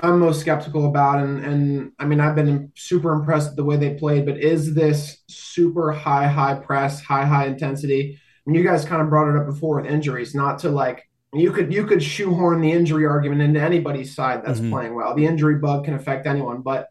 [0.00, 3.76] I'm most skeptical about, and and I mean, I've been super impressed with the way
[3.76, 8.20] they played, but is this super high, high press, high, high intensity?
[8.46, 11.08] I mean, you guys kind of brought it up before with injuries, not to like
[11.34, 14.70] you could you could shoehorn the injury argument into anybody's side that's Mhm.
[14.70, 15.14] playing well.
[15.14, 16.88] The injury bug can affect anyone, but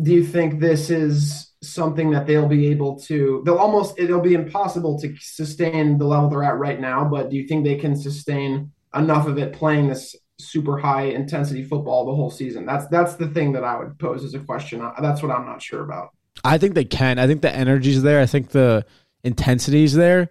[0.00, 4.34] do you think this is something that they'll be able to they'll almost it'll be
[4.34, 7.94] impossible to sustain the level they're at right now but do you think they can
[7.94, 13.16] sustain enough of it playing this super high intensity football the whole season that's that's
[13.16, 15.82] the thing that i would pose as a question Uh, that's what i'm not sure
[15.82, 16.10] about
[16.42, 17.18] I think they can.
[17.18, 18.20] I think the energy's there.
[18.22, 18.86] I think the
[19.24, 20.30] intensity's there,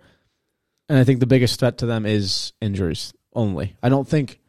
[0.87, 3.75] and I think the biggest threat to them is injuries only.
[3.81, 4.39] I don't think,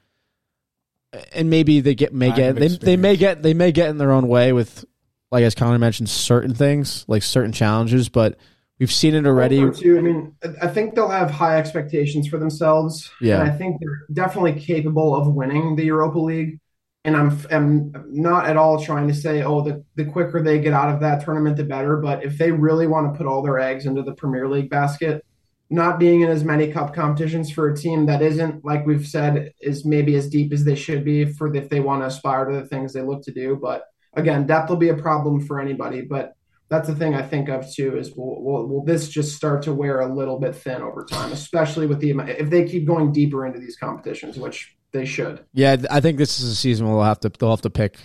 [1.32, 4.12] and maybe they get may get they, they may get they may get in their
[4.12, 4.84] own way with,
[5.30, 8.08] like as Connor mentioned, certain things like certain challenges.
[8.08, 8.38] But
[8.80, 9.62] We've seen it already.
[9.62, 13.10] Also, too, I mean, I think they'll have high expectations for themselves.
[13.20, 13.38] Yeah.
[13.38, 16.58] And I think they're definitely capable of winning the Europa League.
[17.04, 20.72] And I'm, I'm not at all trying to say, oh, the, the quicker they get
[20.72, 21.98] out of that tournament, the better.
[21.98, 25.24] But if they really want to put all their eggs into the Premier League basket,
[25.70, 29.52] not being in as many cup competitions for a team that isn't, like we've said,
[29.60, 32.56] is maybe as deep as they should be for if they want to aspire to
[32.56, 33.56] the things they look to do.
[33.60, 36.02] But again, depth will be a problem for anybody.
[36.02, 36.34] But
[36.68, 39.72] that's the thing I think of too is will, will, will this just start to
[39.72, 43.46] wear a little bit thin over time, especially with the if they keep going deeper
[43.46, 45.44] into these competitions, which they should.
[45.52, 47.96] Yeah, I think this is a season where they'll have to they'll have to pick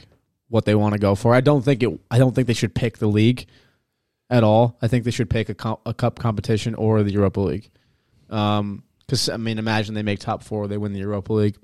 [0.50, 1.34] what they want to go for.
[1.34, 2.00] I don't think it.
[2.12, 3.48] I don't think they should pick the league
[4.36, 4.78] at all.
[4.82, 7.70] I think they should pick a, com- a cup competition or the Europa League.
[8.30, 11.58] Um, because I mean, imagine they make top four, they win the Europa League.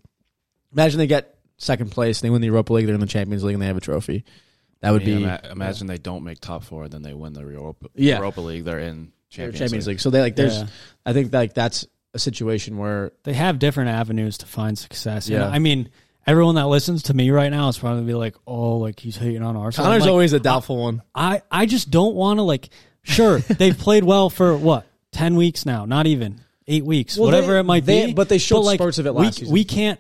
[0.74, 3.44] Imagine they get second place, and they win the Europa League, they're in the Champions
[3.44, 4.24] League, and they have a trophy.
[4.82, 7.34] That would I mean, be ima- imagine they don't make top four, then they win
[7.34, 8.18] the Europa, Yeah.
[8.18, 8.64] Europa League.
[8.64, 10.00] They're in Champions, Champions, League.
[10.00, 10.58] So they like there's.
[10.58, 10.68] Yeah.
[11.06, 15.28] I think like that's a situation where They have different avenues to find success.
[15.28, 15.48] And Yeah.
[15.50, 15.90] I mean,
[16.28, 19.42] everyone that listens to me right now is probably be like, "Oh, like he's hating
[19.44, 21.02] on Arsenal." I'm Connor's like, always a doubtful one.
[21.16, 22.70] I I just don't want to like.
[23.04, 27.54] Sure, they've played well for what ten weeks now, not even eight weeks, Well, whatever
[27.54, 28.14] they- it might they- be.
[28.14, 29.52] but they showed like, spurts of it we, season.
[29.54, 30.00] We can't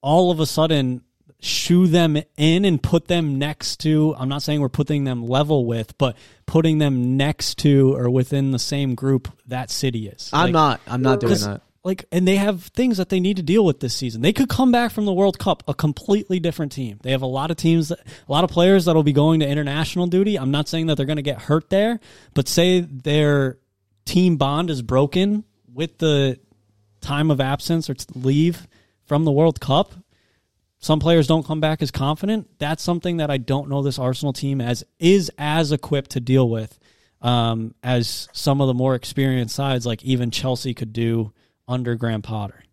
[0.00, 1.02] all of a sudden
[1.40, 4.14] shoo them in and put them next to.
[4.18, 6.16] I'm not saying we're putting them level with, but
[6.46, 10.30] putting them next to or within the same group that City is.
[10.32, 10.80] I'm Like, not.
[10.86, 11.62] I'm not doing that.
[11.84, 14.20] Like, and they have things that they need to deal with this season.
[14.20, 16.98] They could come back from the World Cup a completely different team.
[17.02, 19.48] They have a lot of teams, that, a lot of players that'll be going to
[19.48, 20.38] international duty.
[20.38, 22.00] I'm not saying that they're going to get hurt there,
[22.34, 23.58] but say their
[24.04, 26.40] team bond is broken with the
[27.00, 28.66] time of absence or leave
[29.06, 29.94] from the World Cup.
[30.80, 32.48] Some players don't come back as confident.
[32.58, 36.48] That's something that I don't know this Arsenal team as is as equipped to deal
[36.48, 36.78] with
[37.20, 41.32] um, as some of the more experienced sides, like even Chelsea could do
[41.68, 42.64] under Graham Potter.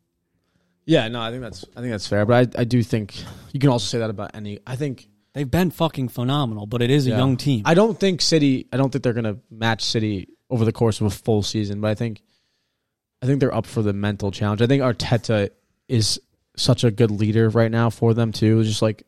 [0.85, 3.15] Yeah, no, I think that's I think that's fair, but I I do think
[3.51, 4.59] you can also say that about any.
[4.65, 7.17] I think They've been fucking phenomenal, but it is a yeah.
[7.17, 7.63] young team.
[7.65, 8.67] I don't think City.
[8.71, 11.89] I don't think they're gonna match City over the course of a full season, but
[11.89, 12.21] I think
[13.21, 14.61] I think they're up for the mental challenge.
[14.61, 15.49] I think Arteta
[15.89, 16.21] is
[16.55, 18.63] such a good leader right now for them too.
[18.63, 19.03] Just like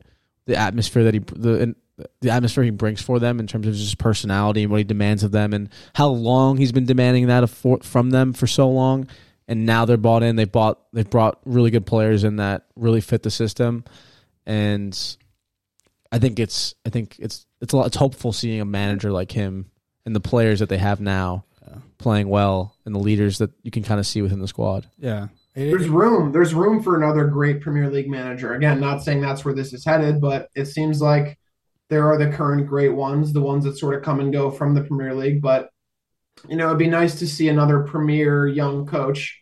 [0.48, 1.76] the atmosphere that he the
[2.20, 5.24] the atmosphere he brings for them in terms of just personality and what he demands
[5.24, 9.08] of them, and how long he's been demanding that for, from them for so long.
[9.48, 10.36] And now they're bought in.
[10.36, 10.80] They bought.
[10.92, 13.86] They've brought really good players in that really fit the system,
[14.46, 15.18] and
[16.12, 16.76] I think it's.
[16.86, 17.46] I think it's.
[17.62, 17.88] It's a lot.
[17.88, 19.72] It's hopeful seeing a manager like him
[20.06, 21.46] and the players that they have now
[21.98, 24.88] playing well, and the leaders that you can kind of see within the squad.
[24.98, 25.28] yeah.
[25.56, 26.32] There's room.
[26.32, 28.54] There's room for another great Premier League manager.
[28.54, 31.40] Again, not saying that's where this is headed, but it seems like
[31.90, 34.76] there are the current great ones, the ones that sort of come and go from
[34.76, 35.42] the Premier League.
[35.42, 35.72] But
[36.48, 39.42] you know, it'd be nice to see another premier young coach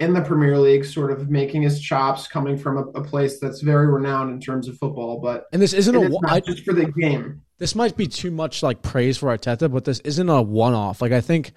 [0.00, 3.60] in the Premier League, sort of making his chops, coming from a, a place that's
[3.60, 5.20] very renowned in terms of football.
[5.20, 6.18] But And this isn't a.
[6.26, 7.42] I, just for the game.
[7.58, 11.00] this might be too much like praise for Arteta, but this isn't a one-off.
[11.00, 11.52] Like I think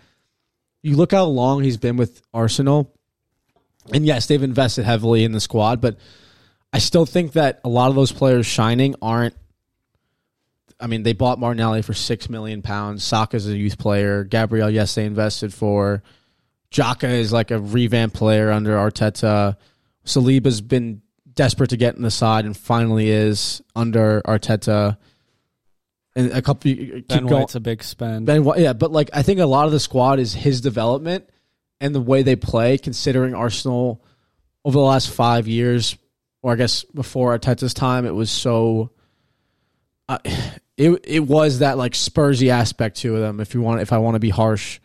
[0.84, 2.96] you look how long he's been with Arsenal,
[3.92, 5.98] and yes, they've invested heavily in the squad, but
[6.72, 9.36] I still think that a lot of those players shining aren't.
[10.80, 13.04] I mean, they bought Martinelli for six million pounds.
[13.04, 14.24] Saka's a youth player.
[14.24, 16.04] Gabriel, yes, they invested for.
[16.72, 19.58] Xhaka is like a revamped player under Arteta.
[20.06, 21.02] Saliba's been
[21.34, 24.98] desperate to get in the side and finally is under Arteta.
[26.16, 27.42] And a couple, keep Ben going.
[27.42, 28.26] White's a big spend.
[28.26, 31.30] Ben White, yeah, but like I think a lot of the squad is his development
[31.80, 32.78] and the way they play.
[32.78, 34.04] Considering Arsenal
[34.66, 35.96] over the last five years,
[36.42, 38.92] or I guess before Arteta's time, it was so.
[40.10, 40.18] Uh,
[40.78, 43.40] it it was that like Spursy aspect to them.
[43.40, 44.80] If you want, if I want to be harsh,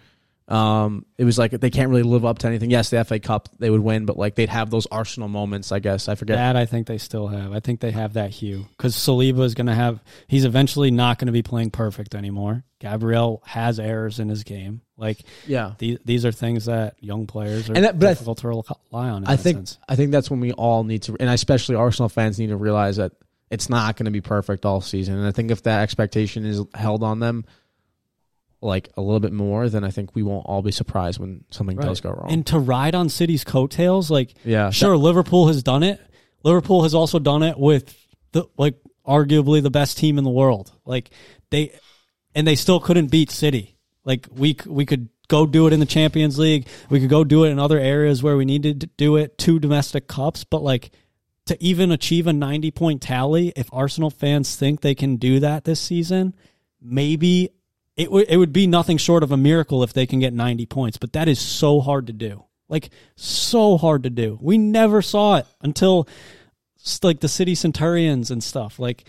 [0.49, 2.71] um, it was like they can't really live up to anything.
[2.71, 5.71] Yes, the FA Cup they would win, but like they'd have those Arsenal moments.
[5.71, 6.37] I guess I forget.
[6.37, 7.53] That I think they still have.
[7.53, 10.03] I think they have that hue because Saliba is going to have.
[10.27, 12.65] He's eventually not going to be playing perfect anymore.
[12.81, 14.81] Gabriel has errors in his game.
[14.97, 18.49] Like yeah, these, these are things that young players are And that- but difficult to
[18.49, 19.23] rely on.
[19.23, 19.79] In I that think sense.
[19.89, 22.97] I think that's when we all need to, and especially Arsenal fans need to realize
[22.97, 23.13] that
[23.53, 25.17] it's not going to be perfect all season.
[25.19, 27.45] And I think if that expectation is held on them,
[28.63, 31.77] like a little bit more, then I think we won't all be surprised when something
[31.77, 32.31] does go wrong.
[32.31, 36.01] and to ride on City's coattails, like yeah, sure, Liverpool has done it.
[36.45, 37.95] Liverpool has also done it with
[38.33, 40.73] the like arguably the best team in the world.
[40.87, 41.11] Like
[41.51, 41.73] they
[42.35, 43.77] and they still couldn't beat City.
[44.05, 46.67] Like we we could go do it in the Champions League.
[46.89, 49.39] We could go do it in other areas where we needed to do it.
[49.39, 50.91] Two domestic cups, but like
[51.47, 55.65] to even achieve a 90 point tally, if Arsenal fans think they can do that
[55.65, 56.35] this season,
[56.81, 57.51] maybe
[57.97, 60.67] it would it would be nothing short of a miracle if they can get 90
[60.67, 62.45] points, but that is so hard to do.
[62.69, 64.39] Like so hard to do.
[64.41, 66.09] We never saw it until
[67.03, 68.79] like the City Centurions and stuff.
[68.79, 69.05] Like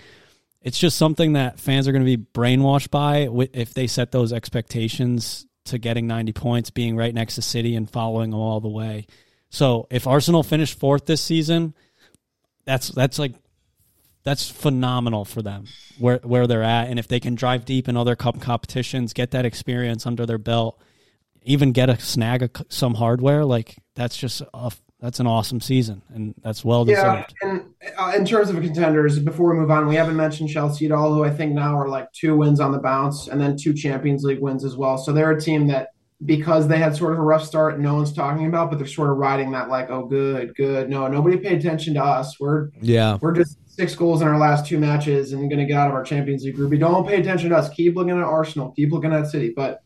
[0.62, 4.34] it's just something that fans are going to be brainwashed by if they set those
[4.34, 8.70] expectations to getting 90 points, being right next to City and following them all the
[8.70, 9.08] way.
[9.50, 11.74] So if Arsenal finished fourth this season,
[12.66, 13.34] that's that's like
[14.24, 15.66] that's phenomenal for them
[16.00, 19.32] where where they're at, and if they can drive deep in other cup competitions, get
[19.32, 20.82] that experience under their belt,
[21.44, 26.02] even get a snag a, some hardware, like that's just a, that's an awesome season,
[26.14, 29.88] and that's well deserved Yeah, and uh, in terms of contenders, before we move on,
[29.88, 32.72] we haven't mentioned Chelsea at all, who I think now are like two wins on
[32.72, 34.98] the bounce, and then two Champions League wins as well.
[34.98, 35.90] So they're a team that,
[36.26, 39.10] because they had sort of a rough start, no one's talking about, but they're sort
[39.12, 40.90] of riding that like, oh, good, good.
[40.90, 42.40] No, nobody paid attention to us.
[42.40, 43.18] We're Yeah.
[43.22, 45.96] we're just six goals in our last two matches and going to get out of
[45.96, 46.80] our Champions League group.
[46.80, 47.70] Don't pay attention to us.
[47.70, 48.72] Keep looking at Arsenal.
[48.72, 49.52] Keep looking at City.
[49.56, 49.80] But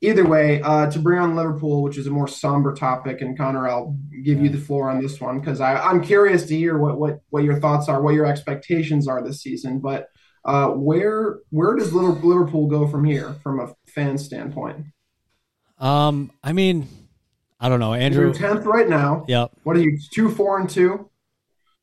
[0.00, 3.68] either way, uh, to bring on Liverpool, which is a more somber topic, and Connor,
[3.68, 7.20] I'll give you the floor on this one because I'm curious to hear what, what
[7.30, 9.78] what your thoughts are, what your expectations are this season.
[9.78, 10.08] But
[10.44, 14.86] uh, where where does Liver- Liverpool go from here, from a fan standpoint?
[15.80, 16.88] Um, I mean,
[17.60, 18.26] I don't know, Andrew.
[18.26, 19.24] You're tenth right now.
[19.28, 19.98] Yep, What are you?
[20.12, 21.08] Two, four, and two.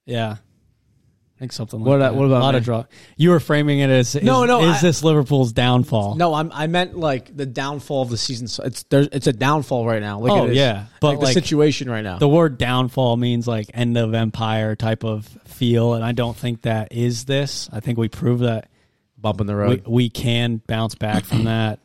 [0.05, 0.37] yeah.
[0.37, 2.15] I think something like What- that.
[2.15, 2.59] what about a lot me?
[2.59, 2.85] of draw?
[3.17, 6.15] You were framing it as is, No, no, Is I- this Liverpool's downfall?
[6.15, 8.47] No, I'm, I meant like the downfall of the season.
[8.47, 10.19] So It's there's it's a downfall right now.
[10.21, 10.55] Like Oh, it is.
[10.57, 10.85] yeah.
[11.01, 12.19] But, like, the situation right now.
[12.19, 16.61] the word downfall means like end of empire type of feel, and I don't think
[16.61, 17.69] that is this.
[17.73, 18.69] I think we proved that
[19.17, 19.83] bump in the we, road.
[19.87, 21.79] we can bounce back from that.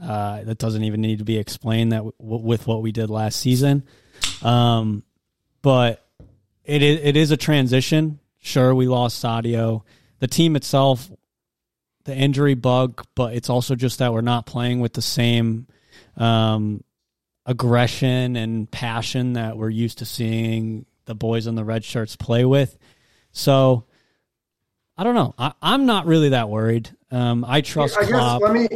[0.00, 3.40] Uh, that doesn't even need to be explained that w- with what we did last
[3.40, 3.82] season.
[4.42, 5.02] Um,
[5.62, 6.06] but
[6.64, 8.20] it is it is a transition.
[8.38, 9.82] Sure, we lost Sadio.
[10.20, 11.10] The team itself,
[12.04, 15.66] the injury bug, but it's also just that we're not playing with the same
[16.16, 16.82] um,
[17.46, 22.44] aggression and passion that we're used to seeing the boys in the red shirts play
[22.44, 22.76] with.
[23.32, 23.84] So
[24.96, 25.34] I don't know.
[25.38, 26.90] I, I'm not really that worried.
[27.10, 28.42] Um, I trust I guess Klopp.
[28.42, 28.68] let me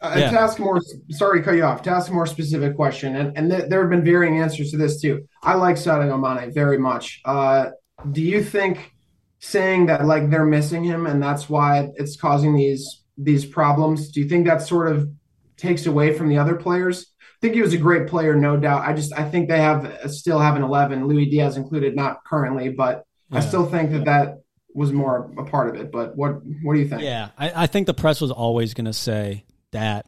[0.00, 0.30] uh, Yeah.
[0.30, 0.80] to ask more.
[1.10, 1.82] Sorry to cut you off.
[1.82, 4.76] To ask a more specific question, and and th- there have been varying answers to
[4.76, 5.26] this too.
[5.42, 7.20] I like Sadio Mane very much.
[7.24, 7.70] Uh,
[8.12, 8.92] do you think
[9.40, 14.10] saying that like they're missing him and that's why it's causing these these problems?
[14.10, 15.08] Do you think that sort of
[15.56, 17.06] takes away from the other players?
[17.20, 18.82] I think he was a great player, no doubt.
[18.86, 22.68] I just I think they have still have an eleven, Luis Diaz included, not currently,
[22.68, 24.38] but I still think that that
[24.74, 25.90] was more a part of it.
[25.92, 27.02] But what what do you think?
[27.02, 30.06] Yeah, I, I think the press was always going to say that,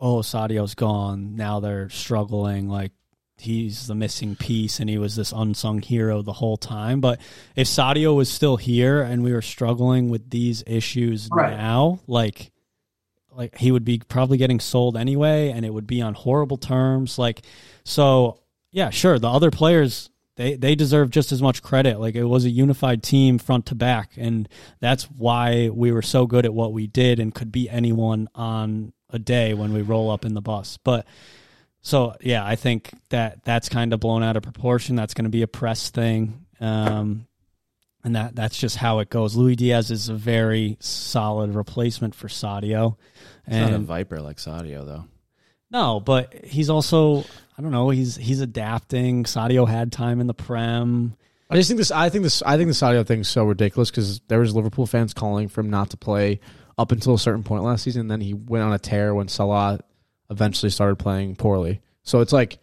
[0.00, 1.36] oh, Sadio's gone.
[1.36, 2.68] Now they're struggling.
[2.68, 2.92] Like,
[3.38, 7.00] he's the missing piece and he was this unsung hero the whole time.
[7.00, 7.20] But
[7.56, 11.56] if Sadio was still here and we were struggling with these issues Right.
[11.56, 12.52] now, like,
[13.32, 17.18] like he would be probably getting sold anyway and it would be on horrible terms.
[17.18, 17.40] Like,
[17.84, 18.40] so
[18.72, 19.18] yeah, sure.
[19.18, 22.00] The other players, they, they deserve just as much credit.
[22.00, 24.12] Like it was a unified team front to back.
[24.16, 24.48] And
[24.80, 28.92] that's why we were so good at what we did and could beat anyone on
[29.10, 30.78] a day when we roll up in the bus.
[30.82, 31.06] But
[31.82, 34.96] so yeah, I think that that's kind of blown out of proportion.
[34.96, 36.46] That's going to be a press thing.
[36.60, 37.26] Um,
[38.02, 39.36] and that that's just how it goes.
[39.36, 42.96] Luis Diaz is a very solid replacement for Sadio.
[43.46, 45.04] He's not a viper like Sadio though.
[45.70, 47.24] No, but he's also
[47.58, 49.24] I don't know, he's he's adapting.
[49.24, 51.14] Sadio had time in the Prem.
[51.50, 51.90] I just think this.
[51.90, 52.42] I think this.
[52.42, 55.60] I think the Sadio thing is so ridiculous because there was Liverpool fans calling for
[55.60, 56.40] him not to play
[56.78, 58.08] up until a certain point last season.
[58.08, 59.80] Then he went on a tear when Salah
[60.30, 61.80] eventually started playing poorly.
[62.04, 62.58] So it's like,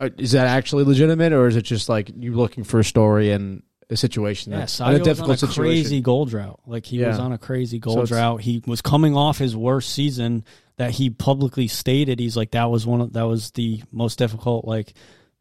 [0.00, 3.30] uh, is that actually legitimate, or is it just like you're looking for a story
[3.30, 5.62] and a situation Yeah, that's Sadio a was on a situation?
[5.62, 6.60] crazy goal drought.
[6.66, 8.40] Like he was on a crazy goal So drought.
[8.40, 10.44] He was coming off his worst season
[10.76, 12.18] that he publicly stated.
[12.18, 14.92] He's like that was one of that was the most difficult like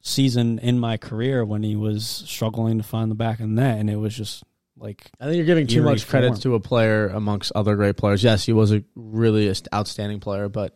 [0.02, 3.80] season in my career when he was struggling to find the back of the net,
[3.80, 4.44] and it was just
[4.78, 6.40] like I think you're giving too much credit form.
[6.42, 8.24] to a player amongst other great players.
[8.24, 10.76] Yes, he was a really outstanding player, but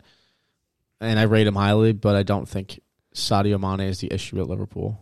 [1.02, 2.80] and I rate him highly, but I don't think
[3.14, 5.00] Sadio Mane is the issue at Liverpool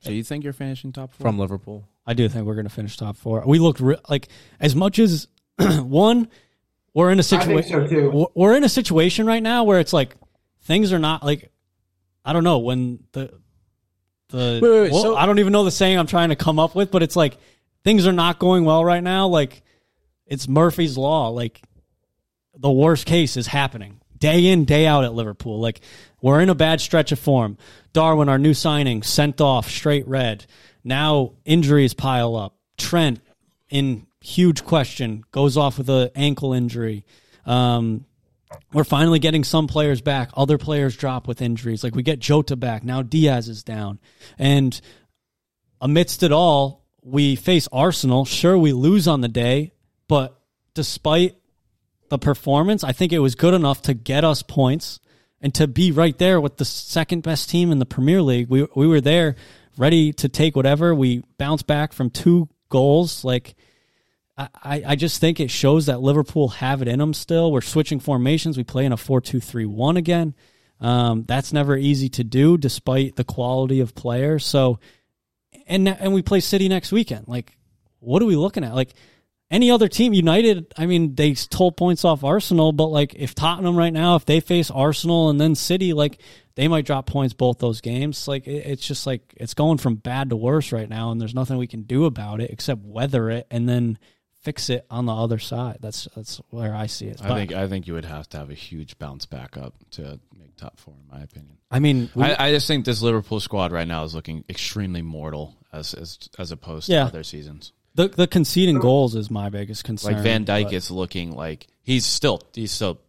[0.00, 1.24] So you think you're finishing top four?
[1.26, 1.88] from Liverpool.
[2.06, 3.42] I do think we're going to finish top four.
[3.46, 4.28] We looked re- like
[4.60, 6.28] as much as one,
[6.94, 8.12] we're in a I think situation.
[8.12, 8.32] so.
[8.34, 10.14] We're in a situation right now where it's like
[10.62, 11.50] things are not like
[12.24, 13.32] I don't know when the
[14.28, 16.36] the Wait, wait, wait, well, so- I don't even know the saying I'm trying to
[16.36, 17.36] come up with, but it's like
[17.84, 19.26] things are not going well right now.
[19.26, 19.62] Like
[20.26, 21.28] it's Murphy's law.
[21.28, 21.60] Like
[22.56, 25.60] the worst case is happening day in day out at Liverpool.
[25.60, 25.80] Like
[26.20, 27.58] we're in a bad stretch of form.
[27.92, 30.46] Darwin, our new signing, sent off straight red.
[30.84, 32.56] Now injuries pile up.
[32.78, 33.20] Trent
[33.68, 37.04] in huge question goes off with an ankle injury.
[37.44, 38.06] Um,
[38.72, 40.30] we're finally getting some players back.
[40.36, 41.82] Other players drop with injuries.
[41.82, 42.84] Like we get Jota back.
[42.84, 43.98] Now Diaz is down.
[44.38, 44.78] And
[45.80, 48.24] amidst it all, we face Arsenal.
[48.24, 49.72] Sure, we lose on the day,
[50.08, 50.38] but
[50.74, 51.36] despite
[52.08, 55.00] the performance, I think it was good enough to get us points
[55.40, 58.48] and to be right there with the second best team in the Premier League.
[58.48, 59.34] We we were there
[59.76, 60.94] ready to take whatever.
[60.94, 63.24] We bounced back from two goals.
[63.24, 63.56] Like
[64.36, 67.52] I, I just think it shows that Liverpool have it in them still.
[67.52, 68.56] We're switching formations.
[68.56, 70.34] We play in a 4 2 3 1 again.
[70.80, 74.44] Um, that's never easy to do despite the quality of players.
[74.44, 74.80] So,
[75.66, 77.28] and and we play City next weekend.
[77.28, 77.56] Like,
[78.00, 78.74] what are we looking at?
[78.74, 78.94] Like,
[79.50, 83.76] any other team, United, I mean, they stole points off Arsenal, but like if Tottenham
[83.76, 86.20] right now, if they face Arsenal and then City, like
[86.54, 88.26] they might drop points both those games.
[88.26, 91.34] Like it, it's just like it's going from bad to worse right now, and there's
[91.34, 93.98] nothing we can do about it except weather it and then
[94.42, 95.78] fix it on the other side.
[95.80, 97.20] That's that's where I see it.
[97.22, 99.74] I But, think I think you would have to have a huge bounce back up
[99.92, 101.58] to make top four, in my opinion.
[101.70, 105.02] I mean, we- I, I just think this Liverpool squad right now is looking extremely
[105.02, 107.72] mortal as as, as opposed to other seasons.
[107.94, 110.14] the the conceding goals is my biggest concern.
[110.14, 113.00] Like Van Dijk is looking like he's still he's still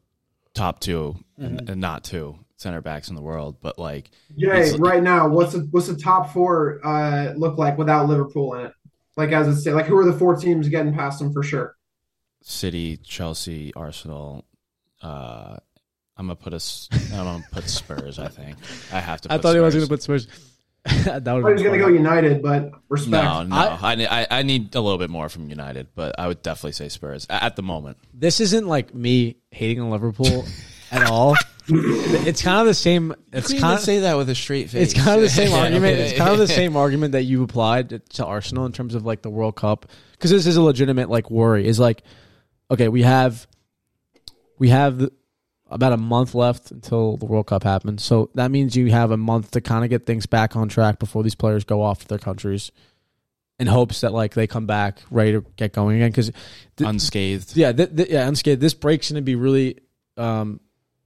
[0.54, 1.46] top 2 Mm-hmm.
[1.58, 5.28] and, and not two center backs in the world, but like Jay, It's- right now,
[5.28, 8.74] what's the what's the top four uh, look like without Liverpool in it?
[9.16, 11.76] Like as it say, like who are the four teams getting past them for sure?
[12.42, 14.46] City, Chelsea, Arsenal.
[15.02, 15.58] Uh,
[16.18, 16.90] I'm gonna put us.
[16.92, 18.20] I'm gonna put Spurs.
[18.20, 18.58] I think
[18.92, 19.32] I have to.
[19.32, 20.28] I Put thought he was gonna put Spurs.
[21.06, 23.12] that I would thought he was going to go United, but respect.
[23.12, 23.56] No, no.
[23.56, 26.90] I, I I need a little bit more from United, but I would definitely say
[26.90, 27.98] Spurs at the moment.
[28.14, 30.46] This isn't like me hating on Liverpool
[30.92, 31.36] at all.
[31.68, 33.14] It's kind of the same.
[33.32, 34.94] It's kind of say that with a straight face.
[34.94, 35.98] it's kind of the same argument.
[36.00, 39.06] It's kind of the same argument that you applied to- to Arsenal in terms of
[39.06, 41.66] like the World Cup because this is a legitimate like worry.
[41.68, 42.04] Is like,
[42.70, 43.48] okay, we have
[44.60, 45.12] we have the,
[45.70, 49.18] about a month left until the World Cup happens, so that means you have a
[49.18, 52.08] month to kind of get things back on track before these players go off to
[52.08, 52.72] their countries,
[53.58, 56.12] in hopes that like they come back ready to get going again.
[56.12, 56.32] Because
[56.80, 57.56] unscathed.
[57.56, 58.62] yeah, th- th- yeah, unscathed.
[58.62, 59.80] This break's going to be really
[60.18, 60.60] um,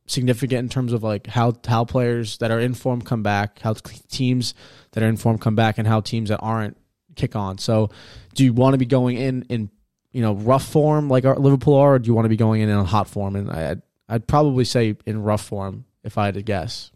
[0.08, 3.74] significant in terms of like how how players that are in form come back, how
[3.74, 4.54] teams
[4.92, 6.78] that are in form come back, and how teams that aren't
[7.16, 7.58] kick on.
[7.58, 7.90] So,
[8.34, 9.70] do you want to be going in in
[10.12, 12.70] you know rough form like Liverpool are, or do you want to be going in
[12.70, 13.36] in hot form?
[13.36, 16.92] And I, I'd, I'd probably say in rough form if I had to guess,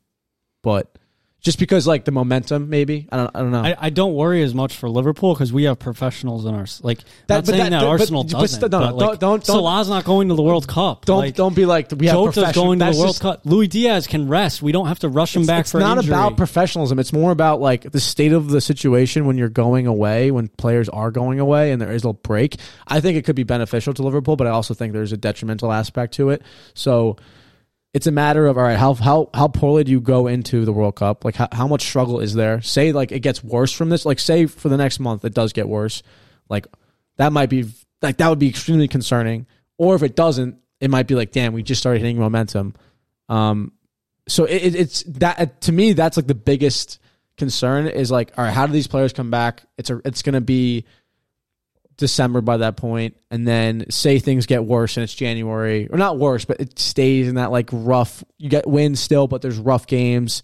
[0.64, 0.98] but
[1.42, 3.64] just because like the momentum, maybe I don't I don't know.
[3.64, 7.00] I, I don't worry as much for Liverpool because we have professionals in our like.
[7.28, 8.62] That- not saying that- that, Arsenal but- doesn't.
[8.62, 11.06] but no, but, like, don't- don't- Salah's not going to the World Cup.
[11.06, 13.42] don't like, don't be like we have Jota's going to the World just- Cup.
[13.44, 14.62] Luis Diaz can rest.
[14.62, 16.14] We don't have to rush him back for it's for not injury.
[16.14, 17.00] about professionalism.
[17.00, 20.90] It's more about like the state of the situation when you're going away, when players
[20.90, 22.58] are going away, and there is a break.
[22.88, 25.72] I think it could be beneficial to Liverpool, but I also think there's a detrimental
[25.72, 26.44] aspect to it.
[26.76, 27.18] So
[27.94, 30.72] it's a matter of all right, how how how poorly do you go into the
[30.72, 31.26] World Cup?
[31.26, 32.62] Like how, how much struggle is there?
[32.62, 34.06] Say like it gets worse from this.
[34.06, 36.02] Like say for the next month it does get worse.
[36.50, 36.68] Like
[37.18, 37.66] that might be
[38.02, 39.46] like that would be extremely concerning.
[39.78, 42.76] Or if it doesn't, it might be like, damn, we just started hitting momentum.
[43.30, 43.74] Um,
[44.28, 47.00] so it, it, it's that to me that's like the biggest
[47.38, 50.42] concern is like all right how do these players come back it's a it's to
[50.42, 50.86] be
[52.02, 56.18] december by that point and then say things get worse and it's january or not
[56.18, 59.88] worse but it stays in that like rough you get wins still but there's rough
[59.88, 60.44] games.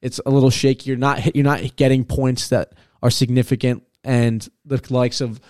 [0.00, 0.90] It's a little shaky.
[0.90, 2.72] You're not you're not getting points that
[3.02, 5.40] are significant and the likes of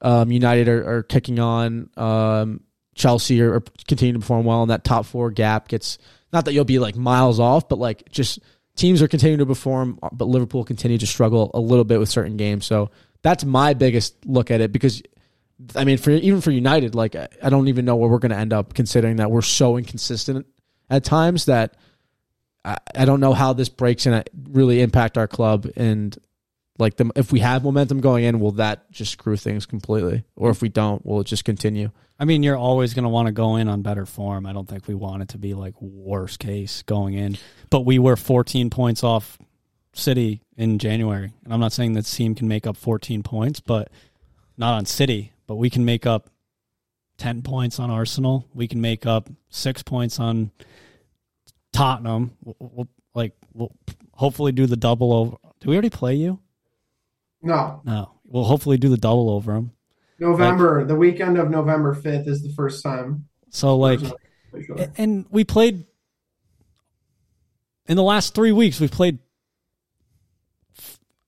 [0.00, 1.90] um, united are, are kicking on.
[1.96, 2.60] Um,
[2.94, 5.98] chelsea are, are continuing to perform well and that top four gap gets
[6.32, 8.40] not that you'll be like miles off, but like just
[8.76, 12.36] teams are continuing to perform, but Liverpool continue to struggle a little bit with certain
[12.36, 12.66] games.
[12.66, 12.90] So
[13.28, 15.02] that's my biggest look at it because,
[15.76, 18.38] I mean, for even for United, like I don't even know where we're going to
[18.38, 20.46] end up considering that we're so inconsistent
[20.88, 21.76] at times that
[22.64, 26.16] I, I don't know how this breaks and really impact our club and
[26.78, 30.50] like the if we have momentum going in, will that just screw things completely, or
[30.50, 31.90] if we don't, will it just continue?
[32.20, 34.46] I mean, you're always going to want to go in on better form.
[34.46, 37.36] I don't think we want it to be like worst case going in,
[37.68, 39.38] but we were 14 points off
[39.98, 43.90] City in January, and I'm not saying that team can make up 14 points, but
[44.56, 46.30] not on City, but we can make up
[47.18, 48.46] 10 points on Arsenal.
[48.54, 50.52] We can make up six points on
[51.72, 52.36] Tottenham.
[52.42, 53.72] We'll, we'll, like, we'll
[54.12, 55.36] hopefully do the double over.
[55.60, 56.38] Do we already play you?
[57.42, 58.12] No, No.
[58.30, 59.72] We'll hopefully do the double over them.
[60.18, 63.26] November, the weekend of November fifth is the first time.
[63.48, 64.00] So like,
[64.98, 65.86] and we played
[67.86, 68.80] in the last three weeks.
[68.80, 69.18] We've played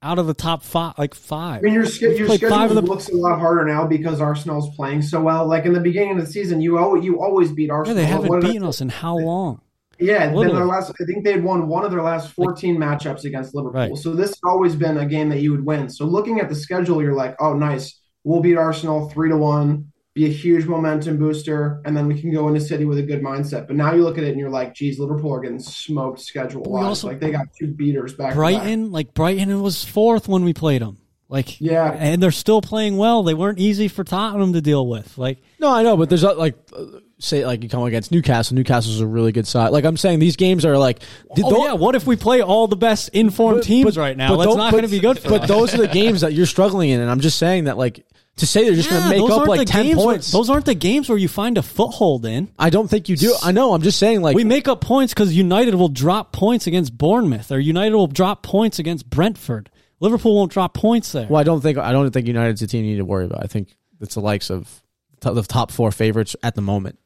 [0.02, 1.58] out of the top five, like five.
[1.58, 4.74] I mean, your, sch- your schedule of the- looks a lot harder now because Arsenal's
[4.74, 5.46] playing so well.
[5.46, 7.96] Like in the beginning of the season, you always, you always beat Yeah, Arsenal.
[7.96, 9.60] they haven't What beaten us in how long?
[9.98, 13.24] Yeah, then their last, I think they had won one of their last 14 matchups
[13.24, 13.78] against Liverpool.
[13.80, 13.96] Right.
[13.98, 15.90] So this has always been a game that you would win.
[15.90, 18.00] So looking at the schedule, you're like, oh, nice.
[18.24, 19.89] We'll beat Arsenal three to one,
[20.20, 23.22] be a huge momentum booster, and then we can go into City with a good
[23.22, 23.66] mindset.
[23.66, 26.62] But now you look at it and you're like, geez, Liverpool are getting smoked schedule
[26.62, 27.04] we wise.
[27.04, 28.16] Like they got two beaters back.
[28.16, 28.34] to back.
[28.36, 30.98] Brighton, like Brighton was fourth when we played them.
[31.28, 31.92] Like, Yeah.
[31.92, 33.22] and they're still playing well.
[33.22, 35.16] They weren't easy for Tottenham to deal with.
[35.16, 36.84] Like, No, I know, but there's uh, like, uh,
[37.20, 38.56] say like you come against Newcastle.
[38.56, 39.68] Newcastle's a really good side.
[39.68, 41.02] Like I'm saying, these games are like.
[41.42, 44.36] oh yeah, what if we play all the best informed but- teams but- right now?
[44.36, 45.48] but That's not going to be good for But us.
[45.48, 48.04] those are the games that you're struggling in, and I'm just saying that like
[48.36, 50.32] to say they're just going to make up like the ten games where- points.
[50.32, 52.48] those aren't the games where you find a foothold in.
[52.58, 53.34] I don't think you do.
[53.42, 53.74] I know.
[53.74, 57.52] I'm just saying like We make up points because United will drop points against Bournemouth,
[57.52, 59.70] or United will drop points against Brentford.
[60.00, 61.26] Liverpool won't drop points there.
[61.28, 63.44] Well, I don't think I don't think United's a team you need to worry about.
[63.44, 64.82] I think it's the likes of
[65.20, 66.98] the top four favorites at the moment.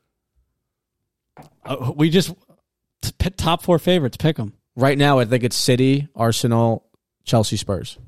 [1.64, 2.33] Uh, we just
[3.37, 4.16] top four favorites.
[4.16, 4.55] Pick them.
[4.77, 6.85] Right now, I think it's City, Arsenal,
[7.25, 7.99] Chelsea, Spurs.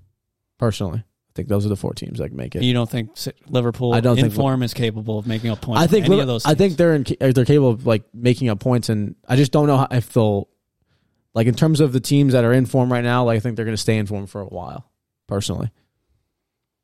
[0.59, 1.05] Personally,
[1.37, 2.62] think those are the four teams that can make it.
[2.62, 3.11] You don't think
[3.49, 5.80] Liverpool I don't in think- form is capable of making up points?
[5.82, 6.45] I think any Liver- of those.
[6.47, 9.53] I think they're in, uh, they're capable of like making up points, and I just
[9.53, 10.49] don't know how, if they'll
[11.34, 13.24] like in terms of the teams that are in form right now.
[13.24, 14.91] Like I think they're going to stay in form for a while.
[15.28, 15.70] Personally,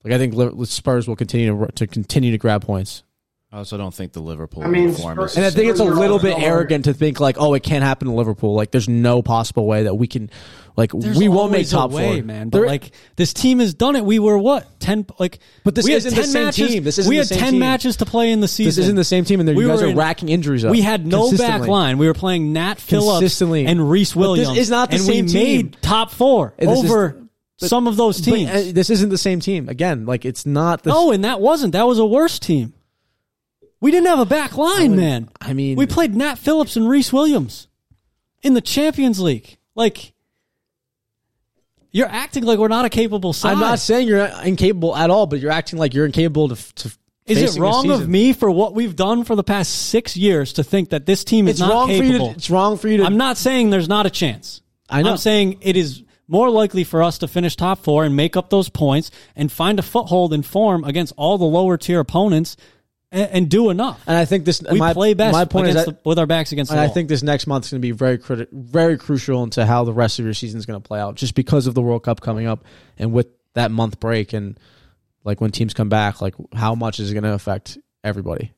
[0.05, 0.34] like I think
[0.66, 3.03] Spurs will continue to to continue to grab points.
[3.55, 5.36] I also don't think the Liverpool I mean, form Spurs- is.
[5.36, 7.84] And I think it's a little bit also- arrogant to think like, oh, it can't
[7.84, 8.55] happen to Liverpool.
[8.55, 10.30] Like, there's no possible way that we can,
[10.74, 12.48] like, There's we won't make always a top way, four, man.
[12.48, 14.07] But There- like this team has done it.
[14.07, 15.05] We were what ten?
[15.18, 16.82] Like, But this we had isn't the 10 same matches, team.
[16.84, 17.61] This isn't we the had same ten team.
[17.61, 18.70] matches to play in the season.
[18.70, 20.64] this isn't the same team, and there We you guys were are in- racking injuries
[20.64, 20.70] up.
[20.70, 21.68] We had no back consistently.
[21.68, 21.98] line.
[21.98, 23.66] We were playing Nat Phillips Consistently.
[23.66, 24.59] and Reese But this Williams.
[24.59, 25.57] is not the and same we team.
[25.66, 27.16] made top four And this is- over
[27.61, 28.50] but- some of those But, teams.
[28.50, 29.68] uh, this isn't the same team.
[29.68, 30.88] Again, like it's not the.
[30.90, 31.74] no, and that wasn't.
[31.74, 32.72] That was a worse team.
[33.83, 35.28] We didn't have a back line, man.
[35.41, 37.66] I mean, We played Nat Phillips and Rhys Williams
[38.41, 39.59] in the Champions League.
[39.74, 40.12] Like,
[41.91, 43.55] you're acting like we're not a capable side.
[43.55, 46.74] I'm not saying you're incapable at all, but you're acting like you're incapable to.
[46.74, 46.93] to
[47.26, 50.62] Is it wrong of me for what we've done for the past six years to
[50.62, 52.09] think that this team is It's not wrong capable?
[52.09, 52.30] for you.
[52.30, 53.05] To, it's wrong for you to.
[53.05, 54.62] I'm not saying there's not a chance.
[54.89, 55.11] I know.
[55.11, 58.49] I'm saying it is more likely for us to finish top four and make up
[58.49, 62.57] those points and find a foothold in form against all the lower tier opponents
[63.12, 64.02] and, and do enough.
[64.06, 64.62] and I think this.
[64.68, 66.84] We my, play best My point is that the, with our backs against the And
[66.84, 69.84] I think this next month is going to be very criti- very crucial into how
[69.84, 72.02] the rest of your season is going to play out, just because of the World
[72.02, 72.64] Cup coming up,
[72.98, 74.58] and with that month break, and
[75.24, 78.52] like when teams come back, like how much is it going to affect everybody?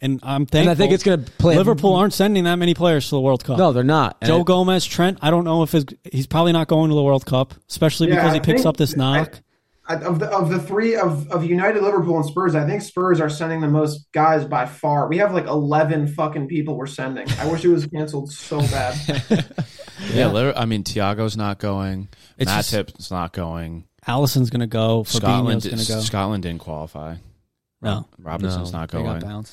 [0.00, 0.70] and I'm And thankful.
[0.70, 1.56] I think it's going to play.
[1.56, 3.58] Liverpool aren't sending that many players to the World Cup.
[3.58, 4.16] No, they're not.
[4.20, 5.18] And Joe it- Gomez, Trent.
[5.22, 8.14] I don't know if his, he's probably not going to the World Cup, especially Yeah,
[8.14, 9.40] because he I picks think- up this knock.
[9.88, 13.20] I- Of the of the three of, of United, Liverpool, and Spurs, I think Spurs
[13.20, 15.08] are sending the most guys by far.
[15.08, 17.26] We have like eleven fucking people we're sending.
[17.38, 18.96] I wish it was canceled so bad.
[20.12, 22.08] yeah, Liver- I mean, Thiago's not going.
[22.36, 23.84] It's just- Matip's not going.
[24.06, 25.02] Alisson's going to go.
[25.04, 26.00] Scotland, Fabinho's going to go.
[26.00, 27.16] Scotland didn't qualify.
[27.82, 29.44] No, Robertson's No, not they got going.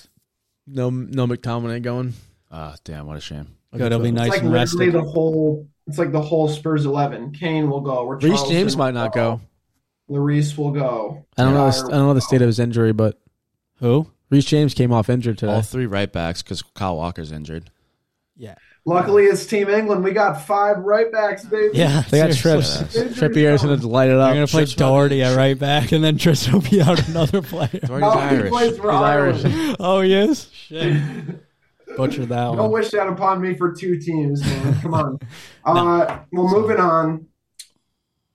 [0.67, 2.13] no, no McTominay going.
[2.51, 3.47] Ah, damn, what a shame.
[3.73, 3.81] Good.
[3.81, 4.27] It'll be nice.
[4.27, 5.67] It's like and literally the whole.
[5.87, 7.31] It's like the whole Spurs eleven.
[7.33, 8.07] Kane will go.
[8.07, 9.41] Reece James might not go.
[10.09, 11.25] Larice will go.
[11.37, 11.69] I don't know.
[11.71, 13.19] Dier The, I don't know the state of his injury, but
[13.79, 14.11] Who?
[14.29, 15.53] Reece James came off injured today.
[15.53, 17.69] All three right backs because Kyle Walker's injured.
[18.35, 18.55] Yeah.
[18.87, 20.03] Luckily, it's Team England.
[20.03, 21.75] We got five right backs, baby.
[21.77, 22.01] Yeah.
[22.09, 22.85] They got seriously.
[23.03, 23.19] trips.
[23.19, 24.27] Trippier's going to light it up.
[24.27, 26.61] They're going to play Trips might be- Doherty at right back, and then Tris will
[26.61, 27.67] be out another player.
[27.69, 28.49] Doherty's No, he Irish.
[28.51, 29.45] plays for He's Irish.
[29.45, 29.77] Ireland.
[29.79, 30.49] oh, yes?
[30.51, 31.01] Shit.
[31.97, 32.71] Butcher that Don't one.
[32.71, 34.81] wish that upon me for two teams, man.
[34.81, 35.19] Come on.
[35.65, 37.25] Uh, well, moving on.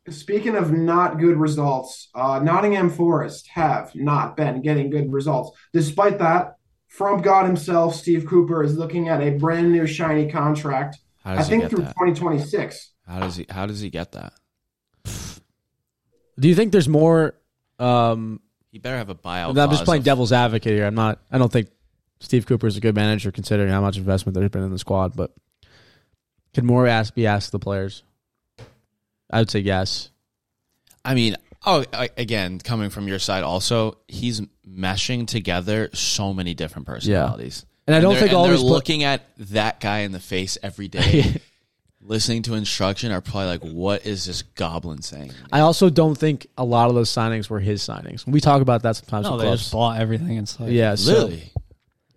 [0.08, 5.56] Speaking of not good results, uh, Nottingham Forest have not been getting good results.
[5.72, 6.56] Despite that,
[6.88, 10.98] from God himself, Steve Cooper, is looking at a brand new shiny contract.
[11.22, 11.90] How I does he think get through that?
[11.90, 12.92] 2026.
[13.06, 13.46] How does he?
[13.50, 14.32] How does he get that?
[16.38, 17.34] Do you think there's more?
[17.78, 18.40] Um,
[18.72, 19.56] He better have a buyout.
[19.58, 20.86] I'm just playing devil's advocate here.
[20.86, 21.20] I'm not.
[21.30, 21.68] I don't think
[22.20, 25.14] Steve Cooper is a good manager considering how much investment there's been in the squad.
[25.14, 25.34] But
[26.54, 28.02] could more ask be asked of the players?
[29.32, 30.10] I would say yes.
[31.04, 36.54] I mean, oh, I- again, coming from your side, also he's meshing together so many
[36.54, 37.64] different personalities.
[37.64, 37.70] Yeah.
[37.86, 40.12] And I don't they're- think and all they're these pla- looking at that guy in
[40.12, 41.40] the face every day,
[42.02, 46.46] listening to instruction, are probably like, "What is this goblin saying?" I also don't think
[46.56, 48.26] a lot of those signings were his signings.
[48.26, 49.24] We talk about that sometimes.
[49.24, 49.62] No, with they clubs.
[49.62, 50.70] just bought everything inside.
[50.70, 51.52] yeah, so Literally,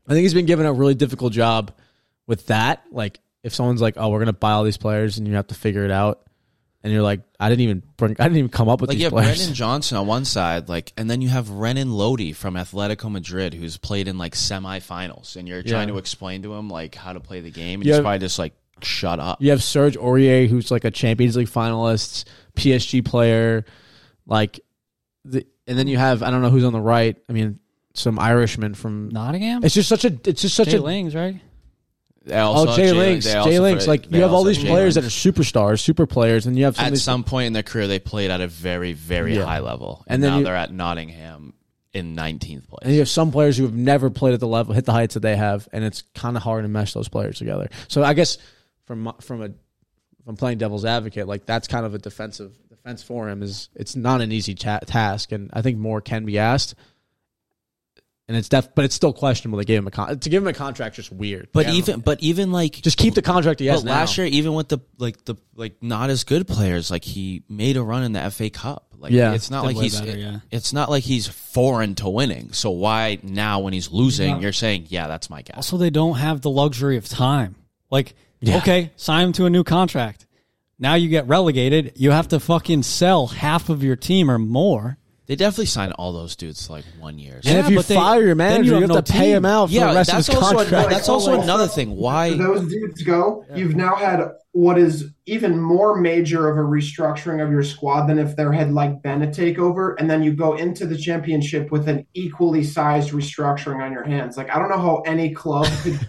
[0.08, 1.72] I think he's been given a really difficult job
[2.28, 2.84] with that.
[2.92, 5.56] Like, if someone's like, "Oh, we're gonna buy all these players," and you have to
[5.56, 6.22] figure it out,
[6.84, 9.02] and you're like, I didn't even bring, I didn't even come up with Like these
[9.04, 9.38] you have players.
[9.38, 13.54] Brennan Johnson on one side, like, and then you have Renan Lodi from Atletico Madrid,
[13.54, 15.94] who's played in like semifinals, and you're trying Yeah.
[15.94, 18.20] to explain to him like how to play the game, and You he's have- probably
[18.20, 19.42] just like, shut up.
[19.42, 22.26] You have Serge Aurier, who's like a Champions League finalist,
[22.56, 23.64] PSG player,
[24.28, 24.60] like,
[25.26, 27.16] the, and then you have I don't know who's on the right.
[27.30, 27.60] I mean,
[27.94, 29.08] some Irishman from.
[29.10, 29.64] Nottingham.
[29.64, 30.08] It's just such a.
[30.26, 30.82] It's just such Jay a.
[30.82, 31.40] Lings, right?
[32.32, 33.86] Also Oh, Jay Links, Jay Links.
[33.88, 36.76] Like you have all these Jay players that are superstars, super players, and you have
[36.78, 39.44] some At some point in their career, they played at a very, very Yeah.
[39.46, 41.54] high level, And and, then now you- they're at Nottingham
[41.94, 42.80] in 19th place.
[42.84, 45.14] And you have some players who have never played at the level, hit the heights
[45.16, 47.70] that they have, and it's kind of hard to mesh those players together.
[47.88, 48.38] So I guess
[48.86, 49.50] from my- from a
[50.26, 53.44] from playing devil's advocate, like that's kind of a defensive defense for him.
[53.44, 56.76] Is it's not an easy ta- task, and I think more can be asked.
[58.30, 60.48] And it's def, but it's still questionable to give him a con- to give him
[60.48, 60.96] a contract.
[60.96, 61.50] Just weird.
[61.52, 63.96] but Like, even, but even like, just keep the contract he has but now.
[63.96, 67.76] last year, even with the like the like not as good players, like he made
[67.76, 68.88] a run in the FA Cup.
[68.98, 69.34] Like, Yeah.
[69.34, 70.40] it's not like he's better, yeah.
[70.50, 72.54] it's not like he's foreign to winning.
[72.54, 75.56] So why now when he's losing, you're saying, yeah, that's my guy.
[75.58, 77.56] Also, they don't have the luxury of time.
[77.92, 78.60] Like, Yeah.
[78.60, 80.26] okay, sign him to a new contract.
[80.80, 81.92] Now you get relegated.
[81.98, 84.98] You have to fucking sell half of your team or more.
[85.26, 87.36] They definitely signed all those dudes to like one year.
[87.36, 89.14] and So- if you but they- fire your manager, you you have have, no to
[89.14, 90.90] pay him out for yeah, the rest that's of his also contract.
[90.90, 91.96] that's also another thing.
[91.96, 94.20] Why those dudes go, you've now had
[94.52, 98.72] what is even more major of a restructuring of your squad than if there had
[98.74, 103.12] like been a takeover, and then you go into the championship with an equally sized
[103.12, 104.36] restructuring on your hands.
[104.36, 106.00] Like I don't know how any club could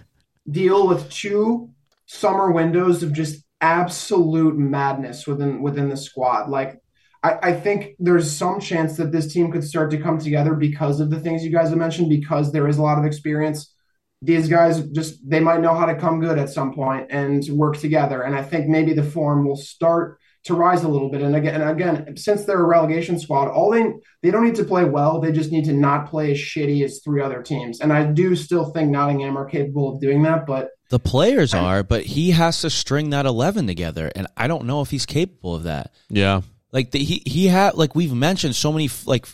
[0.50, 1.70] deal with two
[2.06, 6.50] summer windows of just absolute madness within within the squad.
[6.50, 6.80] Like
[7.24, 11.00] I, I think there's some chance that this team could start to come together because
[11.00, 13.74] of the things you guys have mentioned, because there is a lot of experience.
[14.20, 17.78] These guys just they might know how to come good at some point and work
[17.78, 18.22] together.
[18.22, 21.20] And i think maybe the form will start to rise a little bit.
[21.20, 23.84] And again and again since they're a relegation squad all they
[24.22, 25.20] they don't need to play well.
[25.20, 27.80] They just need to not play as shitty as three other teams.
[27.80, 31.82] And i do still think nottingham are capable of doing that but the players are,
[31.82, 35.54] but he has to string that eleven together, and I don't know if he's capable
[35.54, 35.92] of that.
[36.08, 36.42] yeah,
[36.74, 39.26] Like the, he he had like we've mentioned so many like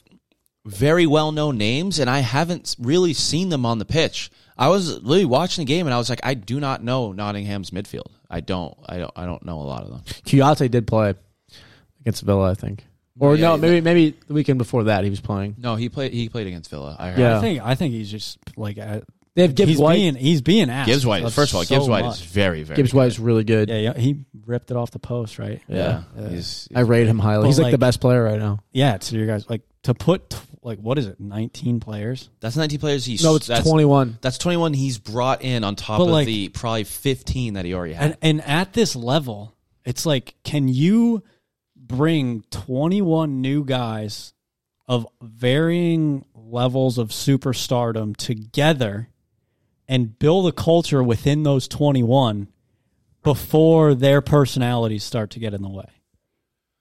[0.66, 4.30] very well known names, and I haven't really seen them on the pitch.
[4.58, 7.70] I was really watching the game, and I was like, I do not know Nottingham's
[7.70, 8.08] midfield.
[8.28, 10.00] I don't, I don't, I don't know a lot of them.
[10.26, 11.14] Kouyaté did play
[12.02, 12.84] against Villa, I think,
[13.18, 15.56] or Yeah, no, he- maybe maybe the weekend before that he was playing.
[15.58, 16.12] No, he played.
[16.12, 16.94] He played against Villa.
[16.98, 17.18] I heard.
[17.20, 17.38] Yeah.
[17.38, 18.76] I think I think he's just like
[19.36, 19.94] They have Gibbs he's White.
[19.94, 20.88] being he's being asked.
[20.88, 21.22] Gibbs White.
[21.22, 22.16] of First of all, so Gibbs White much.
[22.20, 22.76] is very, very.
[22.76, 22.98] Gibbs good.
[22.98, 23.68] White is really good.
[23.68, 25.60] Yeah, yeah, he ripped it off the post, right?
[25.68, 26.28] Yeah, Yeah.
[26.30, 27.42] He's, I rate him highly.
[27.44, 28.58] But He's like, the best player right now.
[28.72, 32.28] Yeah, to your guys like to put like what is it, nineteen players?
[32.40, 33.04] that's 19 players.
[33.04, 34.18] He's No, it's that's, twenty one.
[34.20, 37.72] That's 21 he's brought in on top But, of like- the probably 15 that he
[37.72, 38.04] already had.
[38.10, 39.54] And and at this level,
[39.84, 41.22] it's like, can you
[41.76, 44.34] bring 21 new guys
[44.88, 49.08] of varying levels of superstardom together
[49.90, 52.46] and build a culture within those 21
[53.24, 55.88] before their personalities start to get in the way?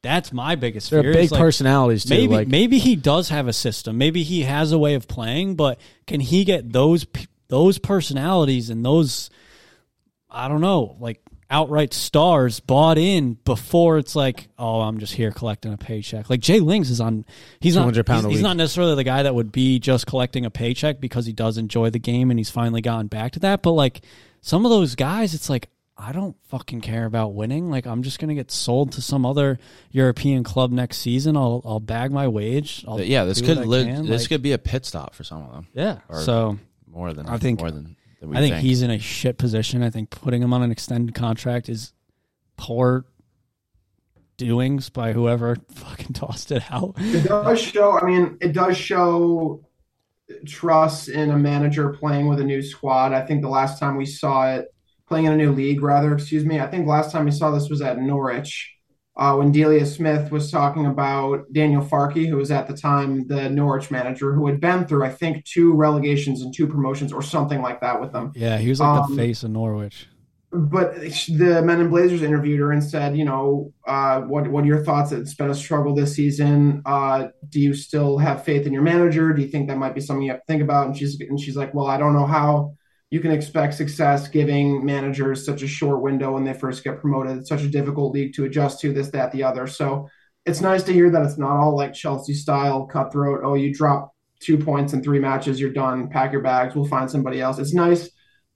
[0.04, 1.14] That's my biggest They're fear.
[1.14, 2.14] big like, personalities too.
[2.14, 3.98] Maybe like maybe he does have a system.
[3.98, 7.06] Maybe he has a way of playing, but can he get those
[7.50, 9.30] those personalities and those
[10.30, 11.20] I don't know, like
[11.50, 16.30] outright stars bought in before it's like, oh, I'm just here collecting a paycheck.
[16.30, 17.26] Like Jay Lings is on
[17.60, 20.52] he's not 200 he's, he's not necessarily the guy that would be just collecting a
[20.52, 23.72] paycheck because he does enjoy the game and he's finally gotten back to that, but
[23.72, 24.02] like
[24.42, 25.70] some of those guys it's like
[26.02, 27.70] I don't fucking care about winning.
[27.70, 29.60] Like I'm just gonna get sold to some other
[29.92, 31.36] European club next season.
[31.36, 32.86] I'll I'll bag my wage.
[32.88, 35.52] I'll yeah, this could li- this Like, could be a pit stop for some of
[35.52, 35.68] them.
[35.74, 35.98] yeah.
[36.24, 39.82] So More than I think- more than, I think, he's in a shit position.
[39.82, 41.94] I think putting him on an extended contract is
[42.58, 43.06] poor
[44.38, 46.96] doings by whoever fucking tossed it out.
[46.98, 48.00] It does show.
[48.00, 49.64] I mean, it does show
[50.46, 53.14] trust in a manager playing with a new squad.
[53.14, 54.68] I think the last time we saw it
[55.08, 56.60] playing in a new league, rather, excuse me.
[56.60, 58.79] I think last time we saw this was at Norwich
[59.20, 63.50] uh, when Delia Smith was talking about Daniel Farke, who was at the time the
[63.50, 67.62] Norwich manager, who had been through, I think, two relegations and two promotions or something
[67.62, 68.32] like that with them.
[68.34, 70.08] Yeah, he was like Um, the face of Norwich.
[70.52, 70.96] but
[71.42, 74.84] the Men in Blazers interviewed her and said, you know, uh, what what are your
[74.84, 75.12] thoughts?
[75.12, 76.82] It's been a struggle this season.
[76.86, 79.32] Uh, do you still have faith in your manager?
[79.34, 80.88] Do you think that might be something you have to think about?
[80.88, 82.74] And she's and she's like, well, I don't know how
[83.12, 87.38] you can expect success giving managers such a short window when they first get promoted.
[87.38, 88.94] It's such a difficult league to adjust to.
[88.94, 89.68] This, that, the other.
[89.68, 90.10] So
[90.46, 93.42] it's nice to hear that it's not all like Chelsea style cutthroat.
[93.44, 96.10] Oh, you drop two points in three matches, you're done.
[96.10, 96.76] Pack your bags.
[96.76, 97.60] We'll find somebody else.
[97.60, 98.10] It's nice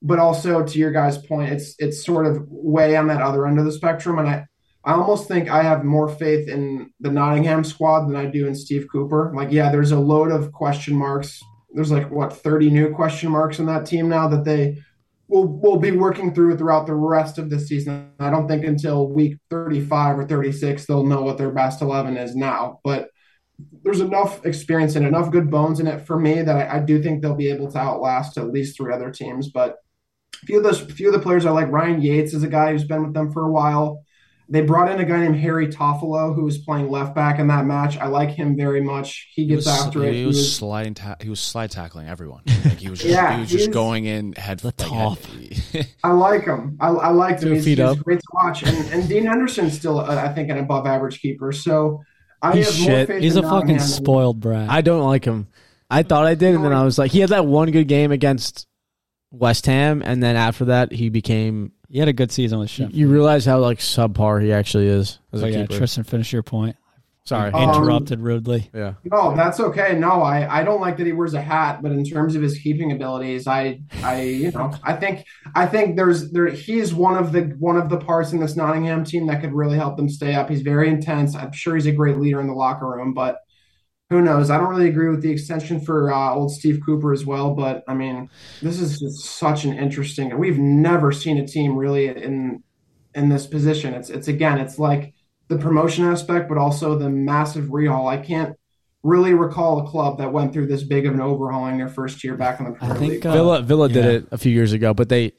[0.04, 3.58] but also to your guys' point, it's it's sort of way on that other end
[3.58, 4.20] of the spectrum.
[4.20, 4.46] And I
[4.84, 8.54] I almost think I have more faith in the Nottingham squad than I do in
[8.54, 9.32] Steve Cooper.
[9.34, 11.42] Like, yeah, there's a load of question marks.
[11.74, 14.78] There's like what 30 new question marks in that team now that they
[15.28, 18.12] will will be working through throughout the rest of the season.
[18.20, 22.36] I don't think until week 35 or 36 they'll know what their best 11 is
[22.36, 23.10] now, but
[23.84, 27.02] there's enough experience and enough good bones in it for me that I, I do
[27.02, 29.50] think they'll be able to outlast at least three other teams.
[29.50, 29.78] But
[30.42, 32.72] a few of those few of the players I like Ryan Yates is a guy
[32.72, 34.04] who's been with them for a while.
[34.54, 37.66] They brought in a guy named Harry Toffolo who was playing left back in that
[37.66, 37.98] match.
[37.98, 39.30] I like him very much.
[39.34, 40.14] He He gets was, after it.
[40.14, 40.94] he He was was- sliding.
[40.94, 42.44] Ta- he was slide tackling everyone.
[42.64, 44.60] Like he was just, Yeah, he was just going in head.
[44.60, 45.18] The top.
[45.20, 46.78] head- I like him.
[46.80, 47.50] I, I liked him.
[47.50, 47.98] Two He's, feet he's up.
[48.00, 48.62] great to watch.
[48.64, 51.52] And, and Dean Henderson's still, uh, I think, an above average keeper.
[51.52, 52.04] So
[52.42, 52.90] I He's have shit.
[52.90, 54.70] more faith He's a in fucking Nottingham than- spoiled brat.
[54.70, 55.48] I don't like him.
[55.90, 58.12] I thought I did, and then I was like, he had that one good game
[58.12, 58.68] against
[59.32, 61.72] West Ham, and then after that, he became.
[61.94, 62.94] He had a good season with You, Sheffield.
[63.00, 65.78] you realize how like subpar he actually is as So a yeah, keeper.
[65.78, 66.76] Tristan, finish your point.
[67.26, 67.54] Sorry.
[67.54, 68.70] Um, Interrupted rudely.
[68.74, 68.96] yeah.
[69.06, 69.98] No, that's okay.
[69.98, 72.58] No, I, I don't like that he wears a hat, but in terms of his
[72.58, 75.26] keeping abilities, I I you know I think
[75.56, 79.06] I think there's there he's one of the one of the parts in this Nottingham
[79.06, 80.50] team that could really help them stay up.
[80.50, 81.34] He's very intense.
[81.36, 83.38] I'm sure he's a great leader in the locker room, but
[84.14, 84.50] who knows?
[84.50, 87.54] I don't really agree with the extension for uh, old Steve Cooper as well.
[87.54, 88.30] But I mean,
[88.62, 90.38] this is just such an interesting.
[90.38, 92.64] We've never seen a team really in
[93.16, 93.94] in this position.
[93.94, 95.14] It's it's again, it's like
[95.48, 98.08] the promotion aspect, but also the massive rehaul.
[98.08, 98.56] I can't
[99.04, 102.38] really recall a club that went through this big of an overhauling their first year
[102.38, 103.26] back in the Premier think, League.
[103.26, 105.34] uh, Villa Villa did it a few years ago, but they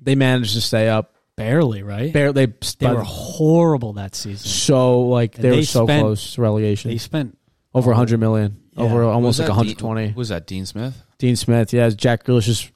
[0.00, 1.10] they managed to stay up.
[1.36, 2.12] Barely, right?
[2.12, 4.46] Barely, they they were horrible that season.
[4.48, 6.92] so like they, They were so spent- close to relegation.
[6.92, 7.36] They spent
[7.74, 8.84] over 100 million, Yeah.
[8.84, 10.06] over almost like that 120.
[10.08, 11.02] Dean, was that Dean Smith?
[11.18, 12.70] Dean Smith, yeah, it's Jack Grealish's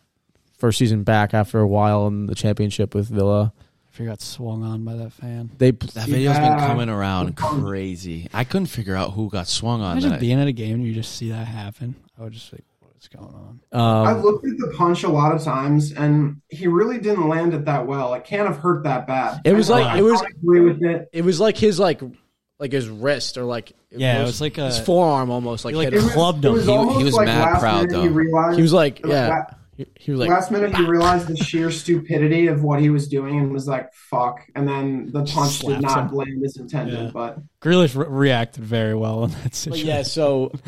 [0.59, 3.53] first season back after a while in the championship with Villa.
[4.01, 5.51] I got swung on by that fan.
[5.59, 8.29] They That video's been coming around crazy.
[8.33, 9.93] I couldn't figure out who got swung on.
[9.93, 10.21] Imagine That.
[10.21, 11.97] being at a game and you just see that happen.
[12.17, 13.61] I would just like, what's going on?
[13.73, 17.55] I um, looked at the punch a lot of times, and he really didn't land
[17.55, 18.15] it that well.
[18.15, 19.41] It can't have hurt that bad.
[19.45, 21.09] It was I- like- I it was- don't agree with it.
[21.13, 22.01] it was like his like
[22.59, 25.87] like his wrist or like Yeah, it was like a- his forearm almost like, like,
[25.87, 26.09] hit It him.
[26.11, 26.53] Clubbed him.
[26.55, 28.15] was He- he was like mad last proud, minute He though.
[28.15, 31.29] realized he was like like yeah that- he, he was like last minute he realized
[31.29, 35.23] the sheer stupidity of what he was doing and was like, "Fuck!" And then the
[35.23, 36.17] punch did Slaps not him.
[36.17, 36.99] land as intended.
[36.99, 37.11] Yeah.
[37.15, 39.87] But Grealish re- reacted very well in that But situation.
[39.87, 40.51] yeah, so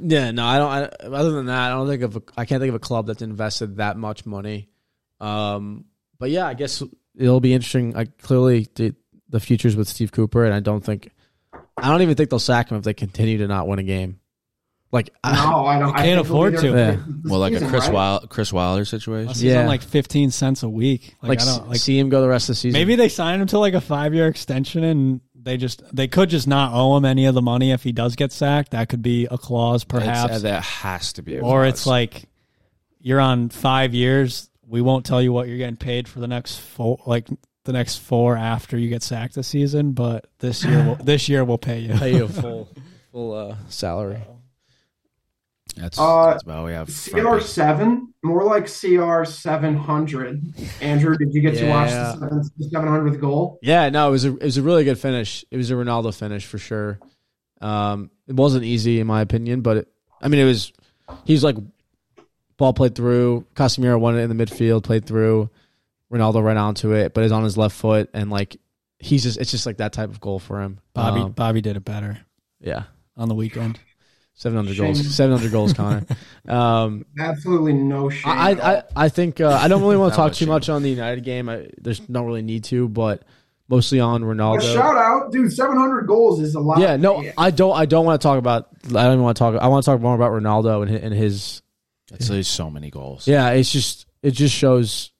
[0.00, 0.70] yeah, no, I don't.
[0.72, 2.16] I, other than that, I don't think of.
[2.16, 4.68] A, I can't think of a club that's invested that much money.
[5.20, 5.84] Um,
[6.18, 6.82] but yeah, I guess
[7.16, 7.94] it'll be interesting.
[7.96, 8.92] I clearly the,
[9.28, 11.10] the futures with Steve Cooper, and I don't think.
[11.84, 14.20] I don't even think they'll sack him if they continue to not win a game.
[14.90, 15.94] Like, I, no, I don't.
[15.94, 16.68] I can't afford to.
[16.70, 16.96] Yeah.
[17.24, 17.92] Well, like a Chris right?
[17.92, 19.26] Wild, Chris Wilder situation.
[19.26, 19.52] Plus, Yeah.
[19.52, 21.14] he's on like 15 cents a week.
[21.20, 22.78] Like, like, I don't, like see him go the rest of the season.
[22.80, 26.30] maybe they sign him to like a five year extension and they just they could
[26.30, 28.70] just not owe him any of the money if he does get sacked.
[28.70, 30.32] That could be a clause, perhaps.
[30.32, 31.36] uh, that has to be.
[31.36, 32.24] A or it's like
[33.00, 34.48] you're on five years.
[34.66, 37.28] We won't tell you what you're getting paid for the next four, like
[37.68, 39.92] the next four after you get sacked this season.
[39.92, 41.92] But this year, we'll, this year we'll pay you.
[41.94, 42.68] pay you a full
[43.12, 44.22] full uh, salary.
[45.76, 46.88] that's, Uh, that's about we have.
[46.88, 47.42] CR page.
[47.44, 50.42] seven, more like CR seven hundred.
[50.80, 52.16] Andrew, did you get to watch Yeah.
[52.18, 53.58] the seven hundredth goal?
[53.62, 55.44] Yeah, no, it was a it was a really good finish.
[55.50, 56.98] It was a Ronaldo finish for sure.
[57.60, 59.88] Um, it wasn't easy in my opinion, but it,
[60.22, 60.72] I mean, it was.
[61.24, 61.56] He was like
[62.56, 63.46] ball played through.
[63.54, 65.48] Casemiro won it in the midfield, played through.
[66.12, 68.56] Ronaldo ran onto it, but it's on his left foot, and like
[68.98, 70.80] he's just it's just like that type of goal for him.
[70.94, 72.18] Bobby Um, Bobby did it better
[72.60, 72.84] yeah,
[73.16, 73.78] on the weekend.
[74.34, 76.04] seven hundred goals, seven hundred goals, Connor.
[76.48, 78.32] Um, Absolutely no shame.
[78.32, 80.48] I I, I think uh, I don't really want to talk too shame.
[80.48, 81.48] much on the United game.
[81.48, 83.22] I, there's no really need to, but
[83.68, 84.62] mostly on A Ronaldo.
[84.72, 85.52] shout out, dude!
[85.52, 86.78] Seven hundred goals is a lot.
[86.80, 87.76] Yeah, no, I don't.
[87.76, 88.68] I don't want to talk about.
[88.86, 89.60] I don't even want to talk.
[89.60, 91.62] I want to talk more about Ronaldo and his, and his.
[92.10, 93.28] That's there's so many goals.
[93.28, 95.10] Yeah, it's just it just shows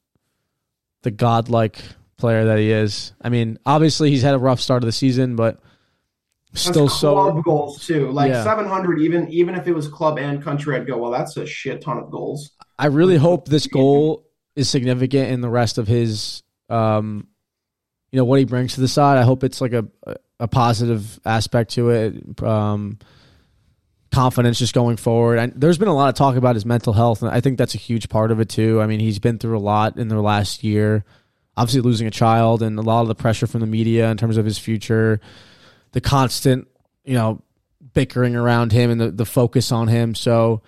[1.03, 1.79] the godlike
[2.17, 3.13] player that he is.
[3.23, 5.61] I mean, obviously he's had a rough start of the season, but
[6.55, 7.43] still club so.
[7.43, 8.11] goals too.
[8.11, 8.43] Like Yeah.
[8.45, 10.99] seven hundred, even even if it was club and country, I'd go.
[10.99, 12.51] Well, that's a shit ton of goals.
[12.79, 14.27] I really hope this goal
[14.57, 16.43] is significant in the rest of his.
[16.69, 17.29] Um,
[18.11, 19.19] you know what he brings to the side.
[19.19, 19.87] I hope it's like a
[20.41, 22.43] a positive aspect to it.
[22.43, 22.99] Um,
[24.13, 25.39] confidence just going forward.
[25.39, 27.75] And there's been a lot of talk about his mental health, and I think that's
[27.75, 28.81] a huge part of it too.
[28.81, 31.05] I mean, he's been through a lot in the last year.
[31.57, 34.37] Obviously, losing a child and a lot of the pressure from the media in terms
[34.37, 35.21] of his future,
[35.93, 36.69] the constant,
[37.05, 37.43] you know,
[37.95, 40.15] bickering around him and the, the focus on him.
[40.15, 40.63] So,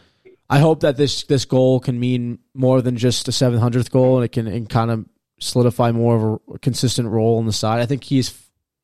[0.49, 4.25] I hope that this this goal can mean more than just a 700th goal, and
[4.25, 5.07] it can and kind of
[5.39, 7.81] solidify more of a consistent role on the side.
[7.81, 8.37] I think he's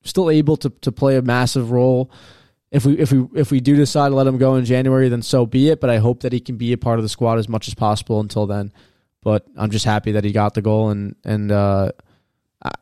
[0.04, 2.11] still able to to play a massive role.
[2.77, 5.22] If we if we if we do decide to let him go in January, then
[5.22, 5.81] so be it.
[5.81, 7.74] But I hope that he can be a part of the squad as much as
[7.74, 8.70] possible until then.
[9.22, 11.93] But I'm just happy that he got the goal and and uh,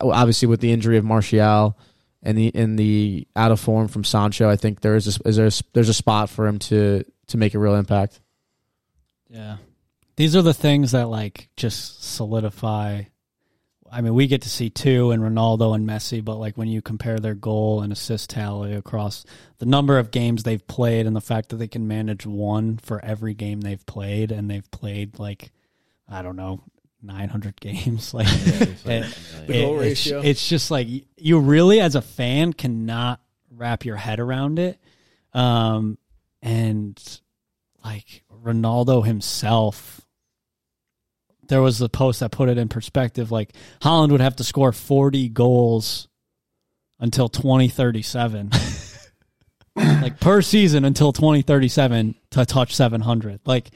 [0.01, 1.77] obviously with the injury of Martial
[2.21, 5.37] and the in the out of form from Sancho, I think there is a, is
[5.37, 8.19] there a, there's a spot for him to to make a real impact.
[9.29, 9.57] Yeah.
[10.17, 13.03] These are the things that like just solidify
[13.95, 16.81] I mean, we get to see two and Ronaldo and Messi, but like when you
[16.81, 19.23] compare their goal and assist tally across
[19.59, 23.03] the number of games they've played and the fact that they can manage one for
[23.05, 25.51] every game they've played and they've played like
[26.09, 26.59] I don't know,
[27.01, 29.13] 900 games like it, The
[29.47, 30.21] goal it- it's, ratio.
[30.21, 30.87] it's just like
[31.17, 34.77] you really as a fan cannot wrap your head around it
[35.33, 35.97] um
[36.41, 37.01] and
[37.83, 40.04] like Ronaldo himself
[41.47, 44.71] there was a post that put it in perspective like Haaland would have to score
[44.71, 46.07] 40 goals
[46.99, 48.51] until 2037
[49.75, 53.69] like per season until 2037 to touch 700 like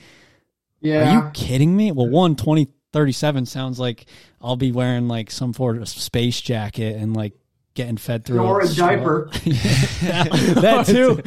[0.82, 1.10] Yeah.
[1.22, 1.92] are you kidding me?
[1.92, 4.06] Well, one, one twenty thirty seven sounds like
[4.42, 7.34] I'll be wearing like some sort of space jacket and like
[7.76, 8.88] getting fed through or a straw.
[8.88, 9.30] diaper.
[9.44, 11.22] that too.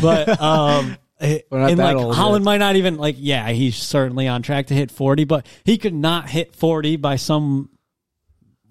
[0.00, 2.44] But um, it- We're not and that like old Haaland yet.
[2.44, 3.16] might not even like.
[3.18, 7.16] Yeah, he's certainly on track to hit forty, but he could not hit forty by
[7.16, 7.70] some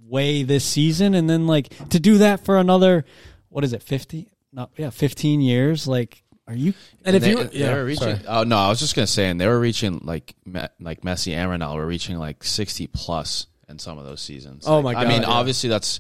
[0.03, 3.05] way this season, and then like to do that for another
[3.49, 4.31] what is it fifty?
[4.51, 5.87] No, yeah, fifteen years.
[5.87, 6.73] Like, are you?
[7.05, 9.39] And if they, you they were reaching, oh no, I was just gonna say, and
[9.39, 10.33] they were reaching like
[10.79, 14.65] like Messi and Ronaldo were reaching like sixty plus in some of those seasons.
[14.67, 15.27] Oh Like, my I mean, yeah.
[15.27, 15.99] obviously that's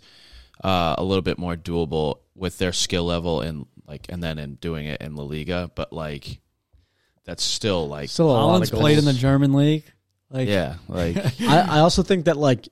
[0.63, 4.55] uh, a little bit more doable with their skill level and like, and then in
[4.55, 6.39] doing it in La Liga, but like
[7.25, 8.81] that's still like, still a lot Haaland's of goals.
[8.81, 9.83] played in the German league.
[10.29, 12.69] Like, yeah, like I, I also think that like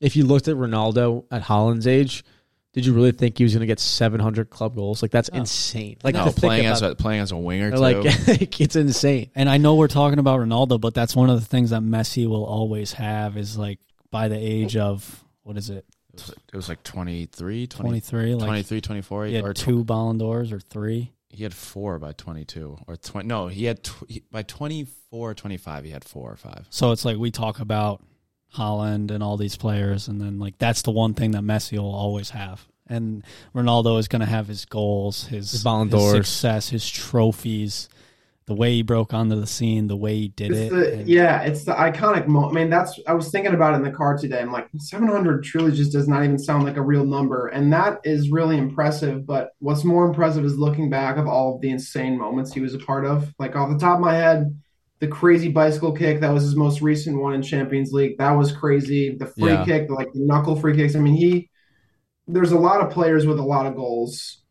[0.00, 2.22] if you looked at Ronaldo at Haaland's age,
[2.74, 5.00] did you really think he was going to get 700 club goals?
[5.00, 5.96] Like that's insane.
[6.04, 7.76] Like no, to think playing as about- a playing as a winger too.
[7.78, 9.30] like it's insane.
[9.34, 12.28] And I know we're talking about Ronaldo, but that's one of the things that Messi
[12.28, 13.78] will always have is like
[14.10, 15.86] by the age of what is it,
[16.20, 18.34] it, was, it was like 23, 20, twenty three?
[18.34, 21.12] Like 23, 24, he had or tw- two Ballon d'Ors or three.
[21.30, 25.84] he had four by 22 or 20 no he had tw- he, by 24 25
[25.84, 28.02] he had four or five So it's like we talk about
[28.54, 31.94] Haaland and all these players, and then like that's the one thing that Messi will
[31.94, 32.66] always have.
[32.88, 36.14] And Ronaldo is going to have his goals, his, His Ballon his d'Ors.
[36.28, 37.88] success, his trophies,
[38.46, 40.74] the way he broke onto the scene, the way he did It's it.
[40.74, 42.52] the, and- yeah, it's the iconic moment.
[42.52, 44.40] I mean, that's I was thinking about it in the car today.
[44.40, 47.98] I'm like, 700 truly just does not even sound like a real number, and that
[48.04, 49.26] is really impressive.
[49.26, 52.72] But what's more impressive is looking back of all of the insane moments he was
[52.74, 53.34] a part of.
[53.40, 54.56] Like off the top of my head,
[55.00, 58.16] the crazy bicycle kick that was his most recent one in Champions League.
[58.18, 59.16] That was crazy.
[59.16, 59.64] The free Yeah.
[59.64, 60.94] kick, like the knuckle free kicks.
[60.94, 61.50] I mean, he.
[62.28, 64.42] There's a lot of players with a lot of goals,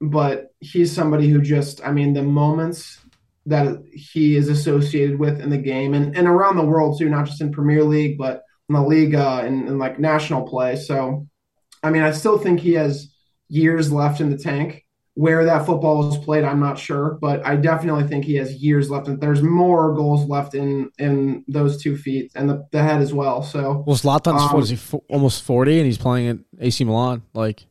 [0.00, 1.84] but he's somebody who just.
[1.86, 2.98] I mean, the moments
[3.46, 7.26] that he is associated with in the game and, and around the world too, not
[7.26, 10.76] just in Premier League, but in the Liga and, and like national play.
[10.76, 11.26] So,
[11.82, 13.12] I mean, I still think he has
[13.48, 14.82] years left in the tank.
[15.16, 18.90] Where that football is played, I'm not sure, but I definitely think he has years
[18.90, 23.00] left, and there's more goals left in in those two feet and the, the head
[23.00, 23.40] as well.
[23.44, 26.82] So, Well, Zlatan's Um, what is he fo- almost 40 and he's playing at AC
[26.82, 27.22] Milan.
[27.32, 27.64] Like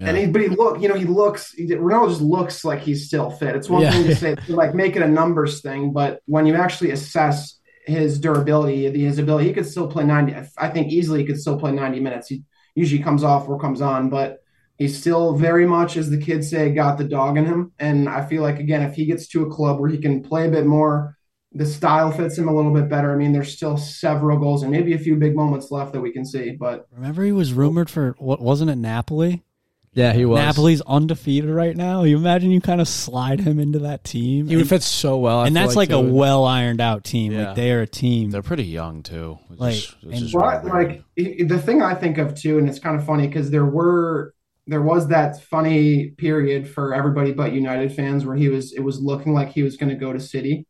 [0.00, 0.08] yeah.
[0.08, 1.52] And he, but he look, you know, he looks.
[1.52, 3.56] He, Ronaldo just looks like he's still fit.
[3.56, 3.90] It's one Yeah.
[3.92, 8.18] thing to say, like make it a numbers thing, but when you actually assess his
[8.20, 10.34] durability, his ability, he could still play ninety.
[10.58, 12.28] I think easily he could still play ninety minutes.
[12.28, 12.42] He
[12.74, 14.38] usually comes off or comes on, but
[14.76, 17.72] he's still very much, as the kids say, got the dog in him.
[17.78, 20.46] And I feel like again, if he gets to a club where he can play
[20.46, 21.16] a bit more,
[21.52, 23.10] the style fits him a little bit better.
[23.10, 26.12] I mean, there's still several goals and maybe a few big moments left that we
[26.12, 29.42] can see, but Remember, he was rumored for what wasn't it Napoli?
[29.98, 30.40] Yeah, he was.
[30.40, 32.04] Napoli's undefeated right now.
[32.04, 35.18] You imagine you kind of slide him into that team, he would and, fit so
[35.18, 35.40] well.
[35.40, 37.32] I and that's like, a well ironed out team.
[37.32, 37.48] Yeah.
[37.48, 38.30] Like they are a team.
[38.30, 41.82] they're pretty young too which Like, is, which and- is But really like the thing
[41.82, 44.34] I think of too, and it's kind of funny because there were
[44.66, 49.00] there was that funny period for everybody but United fans where he was it was
[49.00, 50.66] looking like he was going to go to City,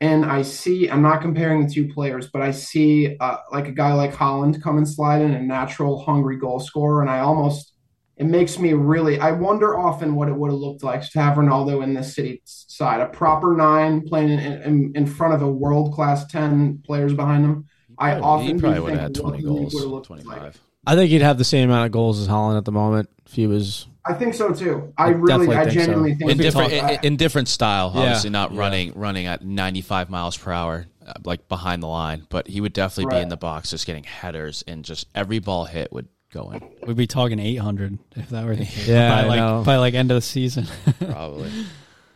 [0.00, 3.72] and I see I'm not comparing the two players, but I see uh, like a
[3.72, 7.72] guy like Haaland come and slide in a natural hungry goal scorer, and I almost
[8.18, 11.36] it makes me really I wonder often what it would have looked like to have
[11.36, 15.50] Ronaldo in this City side, a proper nine playing in, in, in front of a
[15.50, 17.66] world class ten players behind him.
[17.98, 20.52] I Probably- often he probably would have had 20 goals 25 like.
[20.86, 23.32] I think he'd have the same amount of goals as Haaland at the moment if
[23.34, 23.86] he was.
[24.06, 24.92] I think so too.
[24.96, 25.78] I I really, definitely I think so.
[25.80, 28.00] genuinely think in different talk in, in different style Yeah.
[28.02, 28.60] obviously not Yeah.
[28.60, 32.72] running running at 95 miles per hour uh, like behind the line but he would
[32.72, 36.62] definitely be in the box just getting headers and just every ball hit would going.
[36.86, 38.86] We'd be talking 800 if that were the case.
[38.88, 39.62] Yeah, by I like know.
[39.64, 40.66] by like end of the season.
[41.00, 41.50] Probably.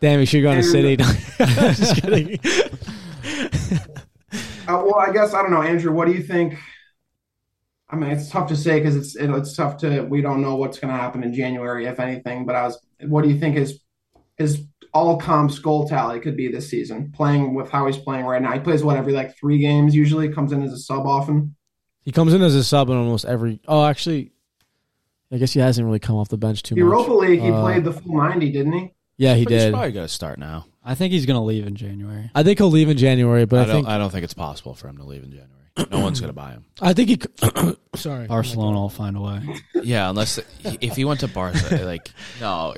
[0.00, 0.96] Damn, you should go to City.
[1.38, 2.38] And- Just kidding.
[4.68, 5.92] Uh, well, I guess I don't know, Andrew.
[5.92, 6.54] What do you think?
[7.90, 10.56] I mean, it's tough to say because it's it, it's tough to we don't know
[10.56, 12.46] what's going to happen in January, if anything.
[12.46, 13.80] But I was, what do you think is
[14.38, 17.12] his all comps goal tally could be this season?
[17.12, 20.28] Playing with how he's playing right now, he plays what every like three games usually.
[20.32, 21.54] Comes in as a sub often.
[22.04, 23.60] He comes in as a sub in almost every.
[23.68, 24.32] Oh, actually,
[25.30, 26.78] I guess he hasn't really come off the bench too much.
[26.80, 28.92] Europa League, he Uh, played the full ninety, didn't he?
[29.16, 29.72] Yeah, he But he's did.
[29.72, 30.66] probably going to start now.
[30.84, 32.28] I think he's gonna leave in January.
[32.34, 33.74] I think he'll leave in January, but I, I, don't.
[33.76, 35.48] think I don't think it's possible for him to leave in January.
[35.90, 36.66] No one's going to buy him.
[36.82, 37.18] I think he.
[37.94, 39.40] Sorry, Barcelona will find a way.
[39.82, 42.74] Yeah, unless if he went to Barca, like no,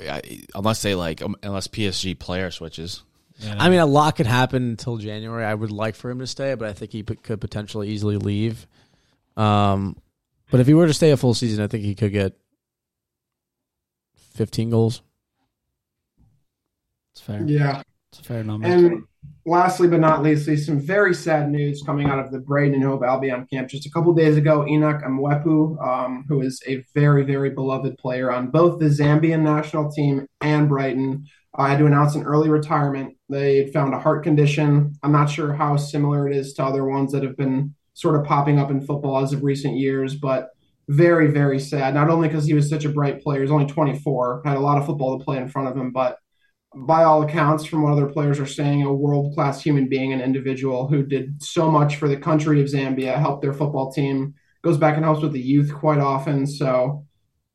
[0.53, 3.03] unless they like um, unless PSG player switches.
[3.39, 3.55] Yeah.
[3.59, 5.43] I mean, a lot could happen until January.
[5.43, 8.15] I would like for him to stay, but I think he p- could potentially easily
[8.15, 8.65] leave.
[9.37, 9.97] Um,
[10.51, 12.37] but if he were to stay a full season, I think he could get
[14.33, 15.01] fifteen goals.
[17.13, 17.43] it's fair.
[17.45, 17.81] Yeah.
[18.11, 18.67] It's a fair number.
[18.67, 19.03] And
[19.45, 23.03] lastly, but not leastly, some very sad news coming out of the Brighton and Hove
[23.03, 23.67] Albion camp.
[23.69, 28.31] Just a couple days ago, Enoch Mwepu, um, who is a very, very beloved player
[28.31, 31.25] on both the Zambian national team and Brighton,
[31.57, 33.17] uh, had to announce an early retirement.
[33.29, 34.93] They found a heart condition.
[35.03, 38.25] I'm not sure how similar it is to other ones that have been sort of
[38.25, 40.49] popping up in football as of recent years, but
[40.87, 41.95] very, very sad.
[41.95, 44.77] Not only because he was such a bright player, he's only 24, had a lot
[44.77, 46.19] of football to play in front of him, but
[46.75, 50.21] by all accounts, from what other players are saying, a world class human being, an
[50.21, 54.77] individual who did so much for the country of Zambia, helped their football team, goes
[54.77, 56.45] back and helps with the youth quite often.
[56.45, 57.05] So,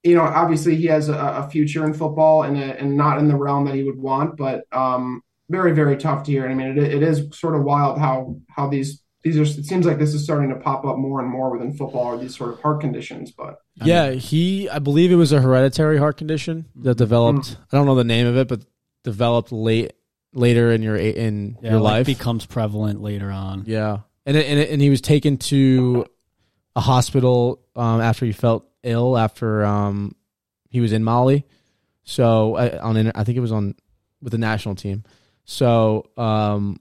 [0.02, 3.28] you know, obviously he has a, a future in football and, a, and not in
[3.28, 6.48] the realm that he would want, but um, very, very tough to hear.
[6.48, 9.42] I mean, it, it is sort of wild how how these these are.
[9.42, 12.18] It seems like this is starting to pop up more and more within football, or
[12.18, 13.30] these sort of heart conditions.
[13.30, 14.68] But Yeah, he.
[14.68, 17.56] I believe it was a hereditary heart condition that developed.
[17.72, 18.64] I don't know the name of it, but
[19.04, 19.92] developed late
[20.32, 22.06] later in your in yeah, your like life.
[22.06, 23.64] becomes prevalent later on.
[23.66, 26.06] Yeah, and it, and it, and he was taken to
[26.76, 30.14] a hospital um, after he felt ill after um,
[30.68, 31.44] he was in Mali.
[32.04, 33.74] So uh, on I think it was on
[34.20, 35.04] with the national team.
[35.44, 36.80] So um,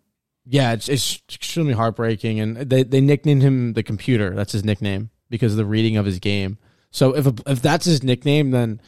[0.52, 4.32] yeah, it's, it's extremely heartbreaking, and they they nicknamed him the computer.
[4.32, 6.58] That's his nickname because of the reading of his game.
[6.90, 8.82] So if if that's his nickname, then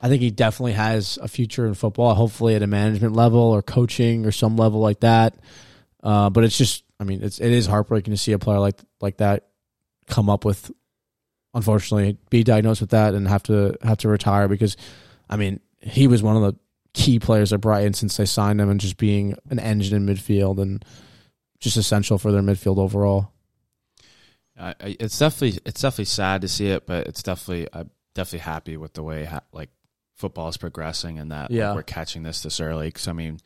[0.00, 2.14] I think he definitely has a future in football.
[2.14, 5.36] Hopefully at a management level or coaching or some level like that.
[6.02, 8.80] Uh, but it's just, I mean, it's it is heartbreaking to see a player like
[9.00, 9.46] like that
[10.08, 10.70] come up with,
[11.54, 14.76] unfortunately, be diagnosed with that and have to have to retire because,
[15.30, 16.58] I mean, he was one of the
[16.94, 20.58] key players at Brighton since they signed him and just being an engine in midfield
[20.58, 20.84] and
[21.60, 23.32] just essential for their midfield overall.
[24.80, 28.94] It's definitely it's definitely sad to see it, but it's definitely I'm definitely happy with
[28.94, 29.70] the way ha- like
[30.14, 32.86] football is progressing and that like, we're catching this this early.
[32.86, 33.40] Because I mean,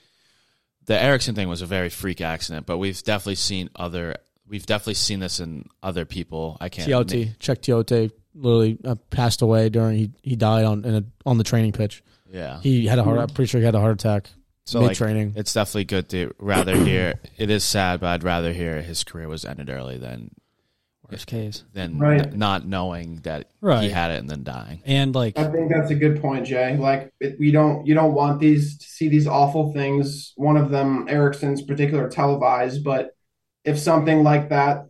[0.84, 4.94] the Eriksen thing was a very freak accident, but we've definitely seen other we've definitely
[4.94, 6.58] seen this in other people.
[6.60, 10.94] I can't Tiote, Cheick Tiote, literally uh, passed away during he he died on in
[10.94, 12.02] a, on the training pitch.
[12.30, 12.60] Yeah.
[12.60, 13.18] He had a heart.
[13.18, 14.28] I'm pretty sure he had a heart attack
[14.64, 15.32] So mid like, training.
[15.36, 17.20] it's definitely good to rather hear.
[17.36, 20.30] It is sad, but I'd rather hear his career was ended early than
[21.10, 21.64] Worst case.
[21.72, 22.20] than Right.
[22.20, 24.82] n- not knowing that he had it and then dying.
[24.84, 26.76] And like I think that's a good point, Jay.
[26.76, 30.34] Like it, we don't you don't want these to see these awful things.
[30.36, 32.84] One of them, Eriksen's particular, televised.
[32.84, 33.16] But
[33.64, 34.88] if something like that,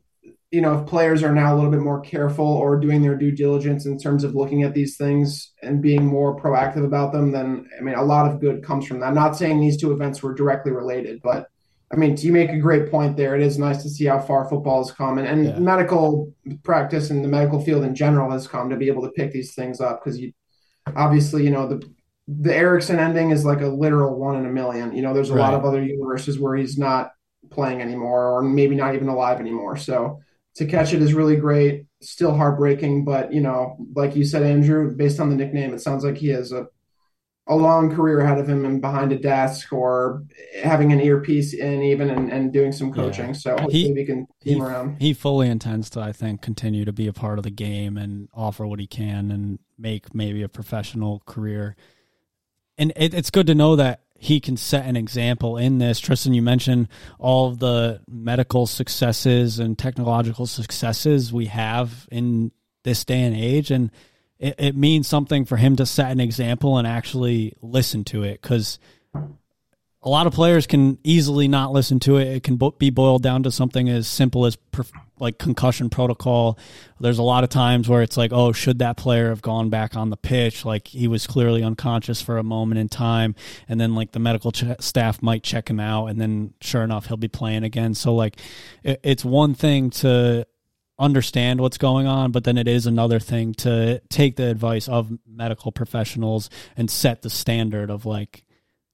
[0.51, 3.30] you know, if players are now a little bit more careful or doing their due
[3.32, 7.68] diligence in terms of looking at these things and being more proactive about them, then
[7.78, 9.07] I mean, a lot of good comes from that.
[9.09, 11.49] I'm not saying these two events were directly related, but
[11.92, 13.34] I mean, you make a great point there.
[13.34, 15.59] It is nice to see how far football has come, and, and Yeah.
[15.59, 16.32] medical
[16.62, 19.55] practice and the medical field in general has come to be able to pick these
[19.55, 20.32] things up because you
[20.96, 21.82] obviously, you know, the
[22.26, 24.94] the Eriksen ending is like a literal one in a million.
[24.94, 27.11] You know, there's a lot of other universes where he's not
[27.51, 29.78] playing anymore or maybe not even alive anymore.
[29.78, 30.20] So
[30.57, 31.86] to catch it is really great.
[32.01, 36.05] Still heartbreaking, but you know, like you said, Andrew, based on the nickname, it sounds
[36.05, 36.66] like he has a
[37.51, 40.22] a long career ahead of him and behind a desk or
[40.62, 43.32] having an earpiece in even and, and doing some coaching.
[43.32, 45.01] So hopefully He- we can he, team around.
[45.01, 48.28] he fully intends to, I think, continue to be a part of the game and
[48.34, 51.74] offer what he can and make maybe a professional career.
[52.76, 56.01] And it, it's good to know that he can set an example in this.
[56.01, 56.89] Tristan, you mentioned
[57.21, 62.51] all of the medical successes and technological successes we have in
[62.83, 63.71] this day and age.
[63.71, 63.93] And
[64.41, 68.43] it, it means something for him to set an example and actually listen to it
[68.43, 68.81] because
[70.03, 72.28] a lot of players can easily not listen to it.
[72.28, 76.57] It can be boiled down to something as simple as perf- like concussion protocol.
[77.01, 79.96] There's a lot of times where it's like, oh, should that player have gone back
[79.96, 80.64] on the pitch?
[80.64, 83.34] Like he was clearly unconscious for a moment in time,
[83.68, 87.07] and then like the medical ch- staff might check him out, and then sure enough,
[87.07, 87.94] he'll be playing again.
[87.94, 88.36] So like,
[88.84, 90.46] it, it's one thing to
[90.96, 95.11] understand what's going on, but then it is another thing to take the advice of
[95.26, 98.44] medical professionals and set the standard of like,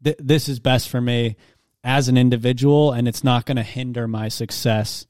[0.05, 1.37] th- this is best for me
[1.83, 5.07] as an individual, and it's not going to hinder my success.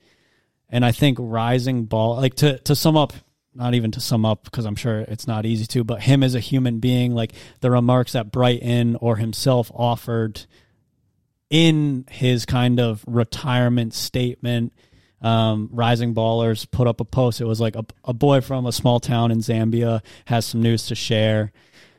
[0.69, 3.13] And I think rising ball, like to to sum up,
[3.55, 6.35] not even to sum up because I'm sure it's not easy to, but him as
[6.35, 10.47] a human being, like the remarks that Brighton or himself offered
[11.51, 14.73] in his kind of retirement statement
[15.25, 17.41] um, Rising Ballers put up a post.
[17.41, 20.87] It was like a, a boy from a small town in Zambia has some news
[20.87, 21.51] to share.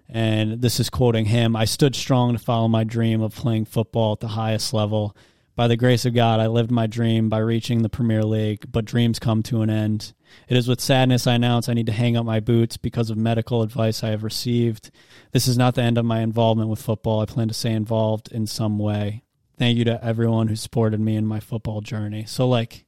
[0.08, 4.14] And this is quoting him I stood strong to follow my dream of playing football
[4.14, 5.16] at the highest level.
[5.56, 8.84] By the grace of God, I lived my dream by reaching the Premier League, but
[8.84, 10.14] dreams come to an end.
[10.50, 13.18] It is with sadness I announce I need to hang up my boots because of
[13.18, 14.92] medical advice I have received.
[15.32, 17.22] This is not the end of my involvement with football.
[17.22, 19.24] I plan to stay involved in some way.
[19.58, 22.26] Thank you to everyone who supported me in my football journey.
[22.26, 22.84] So, like,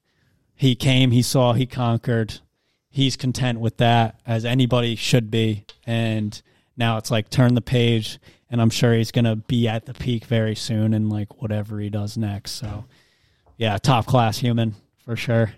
[0.53, 2.41] he came, he saw, he conquered.
[2.89, 5.65] He's content with that, as anybody should be.
[5.85, 6.41] And
[6.77, 8.19] now it's like turn the page,
[8.49, 11.79] and I'm sure he's going to be at the peak very soon and like whatever
[11.79, 12.51] he does next.
[12.51, 12.85] So,
[13.57, 15.51] yeah, top class human for sure.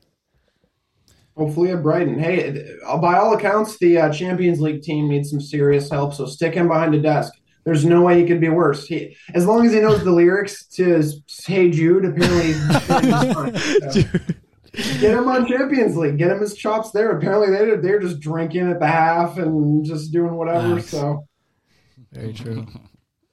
[1.35, 2.19] Hopefully at Brighton.
[2.19, 6.13] Hey, uh, by all accounts, the uh, Champions League team needs some serious help.
[6.13, 7.33] So stick him behind a desk.
[7.63, 8.85] There's no way he could be worse.
[8.85, 13.55] He, as long as he knows the lyrics to his "Hey Jude," apparently fine.
[13.91, 14.01] So,
[14.99, 16.17] get him on Champions League.
[16.17, 17.11] Get him his chops there.
[17.17, 20.67] Apparently they they're just drinking at the half and just doing whatever.
[20.75, 20.89] Nice.
[20.89, 21.25] So,
[22.11, 22.65] Very true.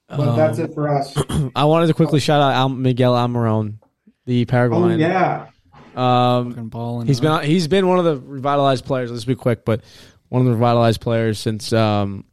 [0.09, 1.17] but that's it for us.
[1.57, 3.79] I wanted to quickly shout out Al- Miguel Almiron,
[4.27, 5.01] the Paraguayan.
[5.01, 5.49] Oh Paraguayan.
[5.95, 7.43] yeah, Um, Fucking balling he's out.
[7.43, 9.11] been he's been one of the revitalized players.
[9.11, 9.83] Let's be quick, but
[10.29, 12.25] one of the revitalized players since um,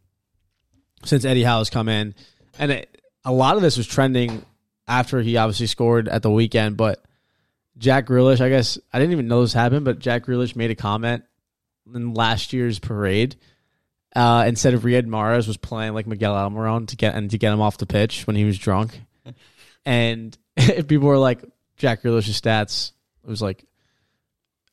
[1.06, 2.16] since Eddie Howe has come in,
[2.60, 4.46] and it, a lot of this was trending
[4.88, 6.76] after he obviously scored at the weekend.
[6.78, 7.04] But
[7.78, 10.76] Jack Grealish, I guess I didn't even know this happened, but Jack Grealish made a
[10.76, 11.24] comment
[11.94, 13.36] in last year's parade.
[14.16, 17.52] Uh, instead of Riyad Mahrez was playing like Miguel Almiron to get and to get
[17.52, 19.02] him off the pitch when he was drunk,
[19.86, 21.44] and if people were like
[21.78, 22.92] Jack Grealish's stats.
[23.24, 23.66] It was like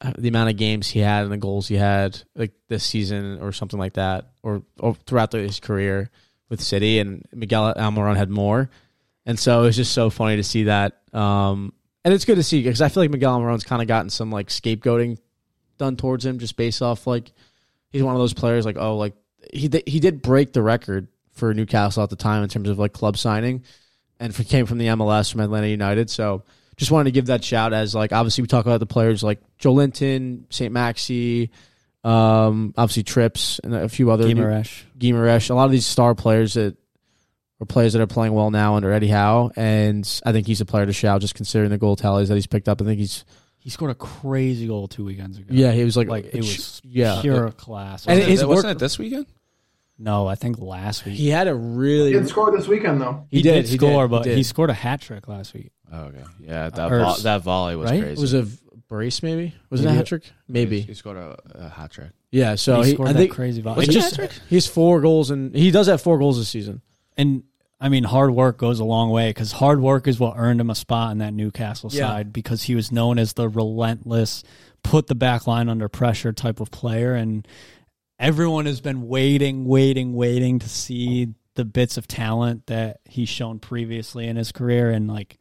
[0.01, 3.41] uh, the amount of games he had and the goals he had like this season
[3.41, 6.11] or something like that, or, or throughout the, his career
[6.49, 6.99] with City.
[6.99, 8.71] And Miguel Almiron had more,
[9.25, 11.01] and so it was just so funny to see that.
[11.13, 11.73] Um,
[12.05, 14.31] and it's good to see because I feel like Miguel Almiron's kind of gotten some
[14.31, 15.19] like scapegoating
[15.79, 17.33] done towards him just based off like
[17.91, 19.15] he's one of those players like oh like
[19.53, 22.79] he di- he did break the record for Newcastle at the time in terms of
[22.79, 23.65] like club signing,
[24.19, 26.11] and f- came from the MLS from Atlanta United.
[26.11, 26.45] So
[26.77, 29.41] just wanted to give that shout as like obviously we talk about the players like
[29.59, 30.73] Joelinton, St.
[30.73, 31.51] Maxi,
[32.05, 34.83] um, obviously Trips and a few other Guimaraes.
[34.99, 36.77] Guimaraes, a lot of these star players that
[37.61, 40.65] are players that are playing well now under Eddie Howe, and I think he's a
[40.65, 42.81] player to shout just considering the goal tallies that he's picked up.
[42.81, 43.25] I think he's
[43.59, 45.49] He scored a crazy goal two weekends ago.
[45.51, 48.07] yeah he was like like it was yeah pure class.
[48.07, 49.27] And Wasn't, his it, wasn't it this weekend?
[49.99, 53.27] no, I think last week he had a he really didn't score this weekend though.
[53.31, 55.53] he, he did, did, he score, did, but he he, scored a hat trick last
[55.53, 55.71] week.
[55.93, 56.23] Oh, okay.
[56.41, 58.01] Yeah, that Or- vo- that volley was right?
[58.01, 58.13] crazy.
[58.15, 58.47] it was a
[58.89, 62.11] brace maybe was it a hat trick maybe He scored a, a hat trick.
[62.33, 63.77] yeah so he he, scored I that think crazy volley.
[63.77, 66.39] was It it just- just he has four goals and he does have four goals
[66.39, 66.81] this season
[67.17, 67.45] and
[67.81, 70.69] I mean, hard work goes a long way because hard work is what earned him
[70.69, 72.09] a spot in that Newcastle Yeah.
[72.09, 74.43] side because he was known as the relentless,
[74.83, 77.15] put the back line under pressure type of player.
[77.15, 77.49] And
[78.19, 83.59] everyone has been waiting, waiting, waiting to see the bits of talent that he's shown
[83.59, 84.91] previously in his career.
[84.91, 85.39] And like,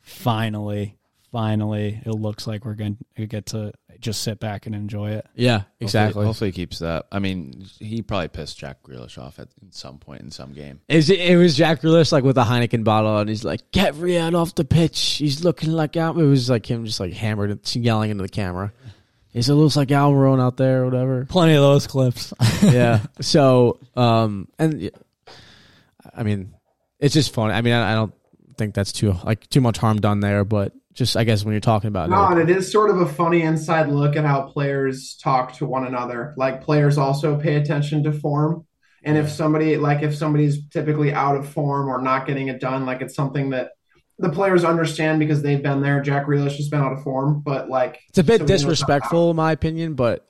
[0.00, 0.96] finally,
[1.32, 5.26] finally, it looks like we're going to get to just sit back and enjoy it.
[5.34, 5.62] yeah
[6.10, 7.06] Hopefully, hopefully he keeps that.
[7.10, 10.80] I mean, he probably pissed Jack Grealish off at some point in some game.
[10.88, 13.94] Is it, it was Jack Grealish like with a Heineken bottle, and he's like, "Get
[13.94, 15.00] Riyad off the pitch.
[15.18, 18.28] He's looking like out." It was like him just like hammered and yelling into the
[18.28, 18.72] camera.
[19.32, 22.32] He said, "Looks like Almiron out there, or whatever." Plenty of those clips.
[22.62, 23.00] yeah.
[23.20, 24.90] So, um, and
[26.14, 26.54] I mean,
[26.98, 27.54] it's just funny.
[27.54, 28.14] I mean, I, I don't
[28.58, 31.60] think that's too like too much harm done there, but just I guess when you're
[31.60, 34.42] talking about No, it, and it is sort of a funny inside look at how
[34.42, 36.34] players talk to one another.
[36.36, 38.66] Like players also pay attention to form.
[39.02, 42.84] And if somebody like if somebody's typically out of form or not getting it done,
[42.86, 43.70] like it's something that
[44.18, 46.02] the players understand because they've been there.
[46.02, 49.36] Jack Grealish has been out of form, but like it's a bit so disrespectful in
[49.36, 50.26] my opinion, but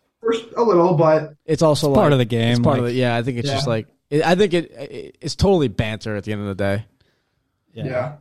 [0.57, 2.97] a little, but it's also It's part of the game, It's part of like- it.
[2.97, 3.55] Yeah, I think it's Yeah.
[3.55, 6.55] just like it, I think it, it it's totally banter at the end of the
[6.55, 6.85] day.
[7.73, 8.17] yeah.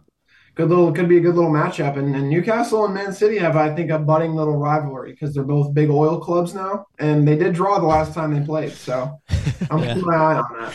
[0.60, 1.98] Good little could be a good little matchup.
[1.98, 5.44] And, and Newcastle and Man City have, I think, a budding little rivalry because they're
[5.44, 8.74] both big oil clubs now, and they did draw the last time they played.
[8.74, 9.20] So
[9.72, 9.94] I'm Yeah.
[9.94, 10.74] keeping my eye on that.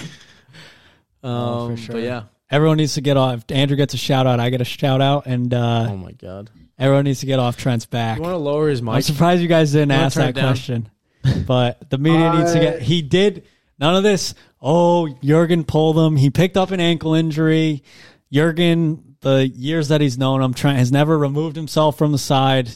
[1.22, 1.92] Oh, for Um, sure.
[1.94, 2.22] But yeah.
[2.50, 3.44] Everyone needs to get off.
[3.50, 4.38] Andrew gets a shout out.
[4.40, 6.50] I get a shout out, and uh, Oh my god.
[6.78, 8.16] everyone needs to get off Trent's back.
[8.18, 8.94] You want to lower his mic?
[8.94, 10.88] I'm surprised you guys didn't wanna ask that question.
[11.46, 12.82] But the media needs to get.
[12.82, 13.44] He did
[13.78, 14.34] none of this.
[14.60, 16.16] Oh, Jurgen pulled him.
[16.16, 17.82] He picked up an ankle injury.
[18.30, 22.70] Jurgen, the years that he's known him, Trent has never removed himself from the side.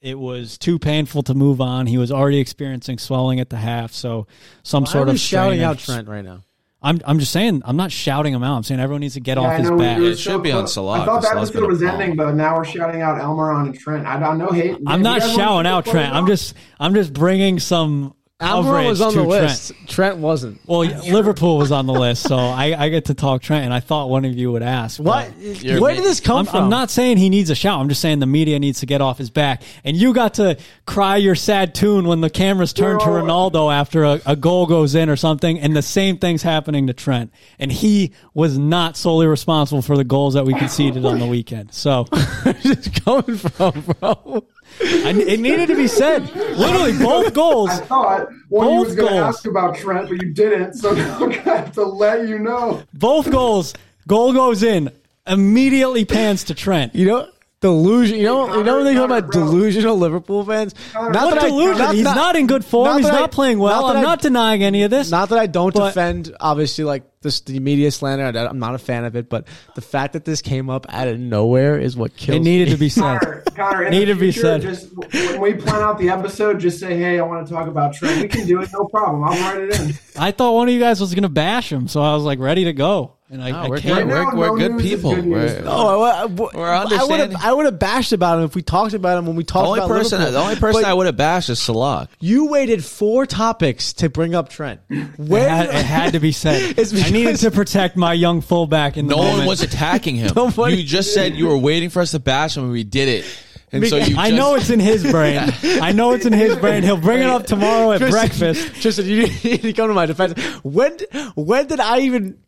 [0.00, 1.86] It was too painful to move on.
[1.86, 4.26] He was already experiencing swelling at the half, so
[4.62, 6.44] some Why sort are of we shouting out Trent right now.
[6.80, 7.62] I'm I'm just saying.
[7.64, 8.56] I'm not shouting him out.
[8.56, 9.98] I'm saying everyone needs to get Yeah, off his know back.
[9.98, 10.74] It should be on close.
[10.74, 11.88] Salah, I thought the 'cause Salah's episode was bomb.
[11.88, 14.06] ending, but now we're shouting out Almiron and Trent.
[14.06, 14.76] I don't know hate.
[14.86, 16.14] I'm not guys shouting out Trent.
[16.14, 19.28] I'm just I'm just bringing some Alvaro was on the Trent.
[19.28, 19.72] list.
[19.88, 20.60] Trent wasn't.
[20.64, 23.80] Well, Liverpool was on the list, so I, I get to talk Trent, and I
[23.80, 25.00] thought one of you would ask.
[25.00, 25.32] What?
[25.32, 26.64] Where did this come I'm, from?
[26.64, 27.80] I'm not saying he needs a shout.
[27.80, 29.62] I'm just saying the media needs to get off his back.
[29.82, 30.56] And you got to
[30.86, 34.94] cry your sad tune when the cameras turn to Ronaldo after a, a goal goes
[34.94, 37.32] in or something, and the same thing's happening to Trent.
[37.58, 41.74] And he was not solely responsible for the goals that we conceded on the weekend.
[41.74, 42.06] So
[42.62, 44.44] just coming from, bro.
[44.80, 46.32] I, it needed to be said.
[46.34, 47.70] Literally, both goals.
[47.70, 50.74] I thought one you was going to ask about Trent, but you didn't.
[50.74, 52.82] So now I'm going to have to let you know.
[52.94, 53.74] Both goals.
[54.06, 54.90] Goal goes in.
[55.26, 56.94] Immediately pans to Trent.
[56.94, 57.28] You know,
[57.60, 58.18] delusion.
[58.18, 59.44] You know, you know when they talk about bro.
[59.44, 60.74] delusional Liverpool fans.
[60.92, 61.94] Connor, Not What that I- delusion?
[61.94, 62.88] He's not, in good form.
[62.88, 63.82] not He's I- not playing well.
[63.82, 65.10] not I'm I- not denying any of this.
[65.10, 68.26] Not that I don't But- defend, obviously, like this the media slander.
[68.38, 71.08] I- I'm not a fan of it, but the fact that this came up out
[71.08, 72.36] of nowhere is what killed.
[72.36, 72.74] it needed me.
[72.74, 73.18] to be said.
[73.20, 74.62] Connor, Connor, in Need the to be said.
[74.62, 77.94] Just when we plan out the episode, just say, "Hey, I want to talk about
[77.94, 79.24] Trent." We can do it, no problem.
[79.24, 79.94] I'll write it in.
[80.16, 82.38] I thought one of you guys was going to bash him, so I was like
[82.38, 83.17] ready to go.
[83.30, 84.08] And I, No, I we're can't.
[84.08, 84.14] good.
[84.14, 85.14] Right We're, no we're good people.
[85.14, 85.64] good We're- though.
[85.66, 86.90] Oh, I, I, would We're have.
[86.90, 87.36] understanding.
[87.38, 89.68] I would have bashed about him if we talked about him when we talked the
[89.68, 90.32] only about person, Liverpool.
[90.40, 92.08] the only person But I would have bashed is Salah.
[92.20, 94.80] You waited four topics to bring up Trent.
[94.88, 96.78] It Where had, it had to be said.
[96.78, 99.38] I needed to protect my young fullback in the No moment.
[99.40, 100.32] one was attacking him.
[100.36, 103.08] Nobody- You just said you were waiting for us to bash him, and we did
[103.08, 103.24] it.
[103.70, 104.16] And so you.
[104.16, 105.38] I just- know it's in his brain.
[105.62, 106.82] I know it's in his brain.
[106.82, 108.80] He'll bring it up tomorrow at breakfast.
[108.80, 110.40] Tristan, you need to come to my defense.
[110.64, 110.96] When
[111.34, 112.38] when did I even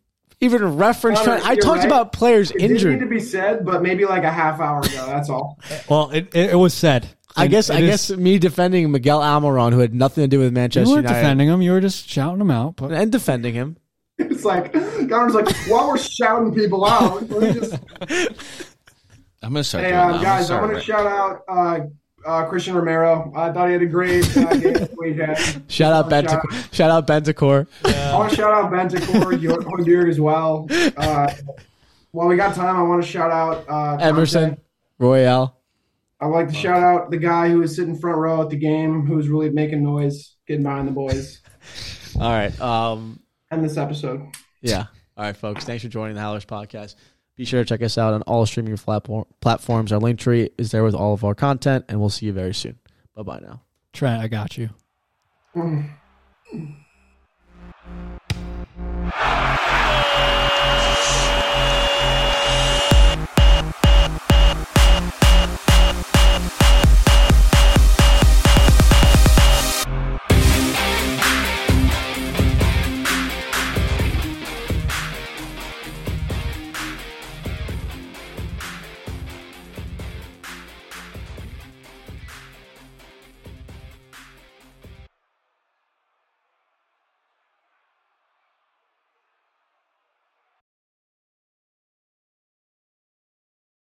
[0.41, 1.45] even reference Connor, Trent?
[1.47, 1.85] I talked right.
[1.85, 2.99] about players It didn't need injured.
[2.99, 5.05] to be said, but maybe like a half hour ago.
[5.07, 5.59] That's all.
[5.89, 7.07] Well, it, it, it was said.
[7.35, 10.39] I And guess I is- guess me defending Miguel Almiron, who had nothing to do
[10.39, 10.81] with Manchester.
[10.89, 11.61] you Manchester weren't United, defending him.
[11.61, 12.75] You were just shouting him out.
[12.75, 13.77] But and defending him.
[14.19, 17.73] It's like Connor's like, while we're shouting people out, let me just
[19.43, 21.79] I'm gonna start Hey, doing uh, guys, I want to shout out uh,
[22.25, 23.31] uh, Cristian Romero.
[23.35, 24.75] I thought he had a great uh, game.
[25.67, 26.73] Shout out Shout- Bentancur.
[26.73, 27.67] Shout out Bentancur.
[27.85, 30.67] I want to shout out Bentancur, Hojbjerg as well.
[30.97, 31.33] Uh,
[32.11, 34.57] while we got time, I want to shout out uh, Emerson,
[34.99, 35.57] Royal.
[36.19, 39.05] I'd like to shout out the guy who was sitting front row at the game,
[39.07, 41.41] who was really making noise, getting behind the boys.
[42.19, 42.59] All right.
[42.61, 43.19] Um.
[43.49, 44.27] End this episode.
[44.61, 44.85] Yeah.
[45.17, 45.65] All right, folks.
[45.65, 46.95] Thanks for joining the Howlers podcast.
[47.41, 49.91] Be sure to check us out on all streaming platforms.
[49.91, 52.53] Our link tree is there with all of our content, and we'll see you very
[52.53, 52.77] soon.
[53.15, 53.63] Bye bye now.
[53.93, 54.69] Trent, I got you.
[55.55, 55.89] Mm.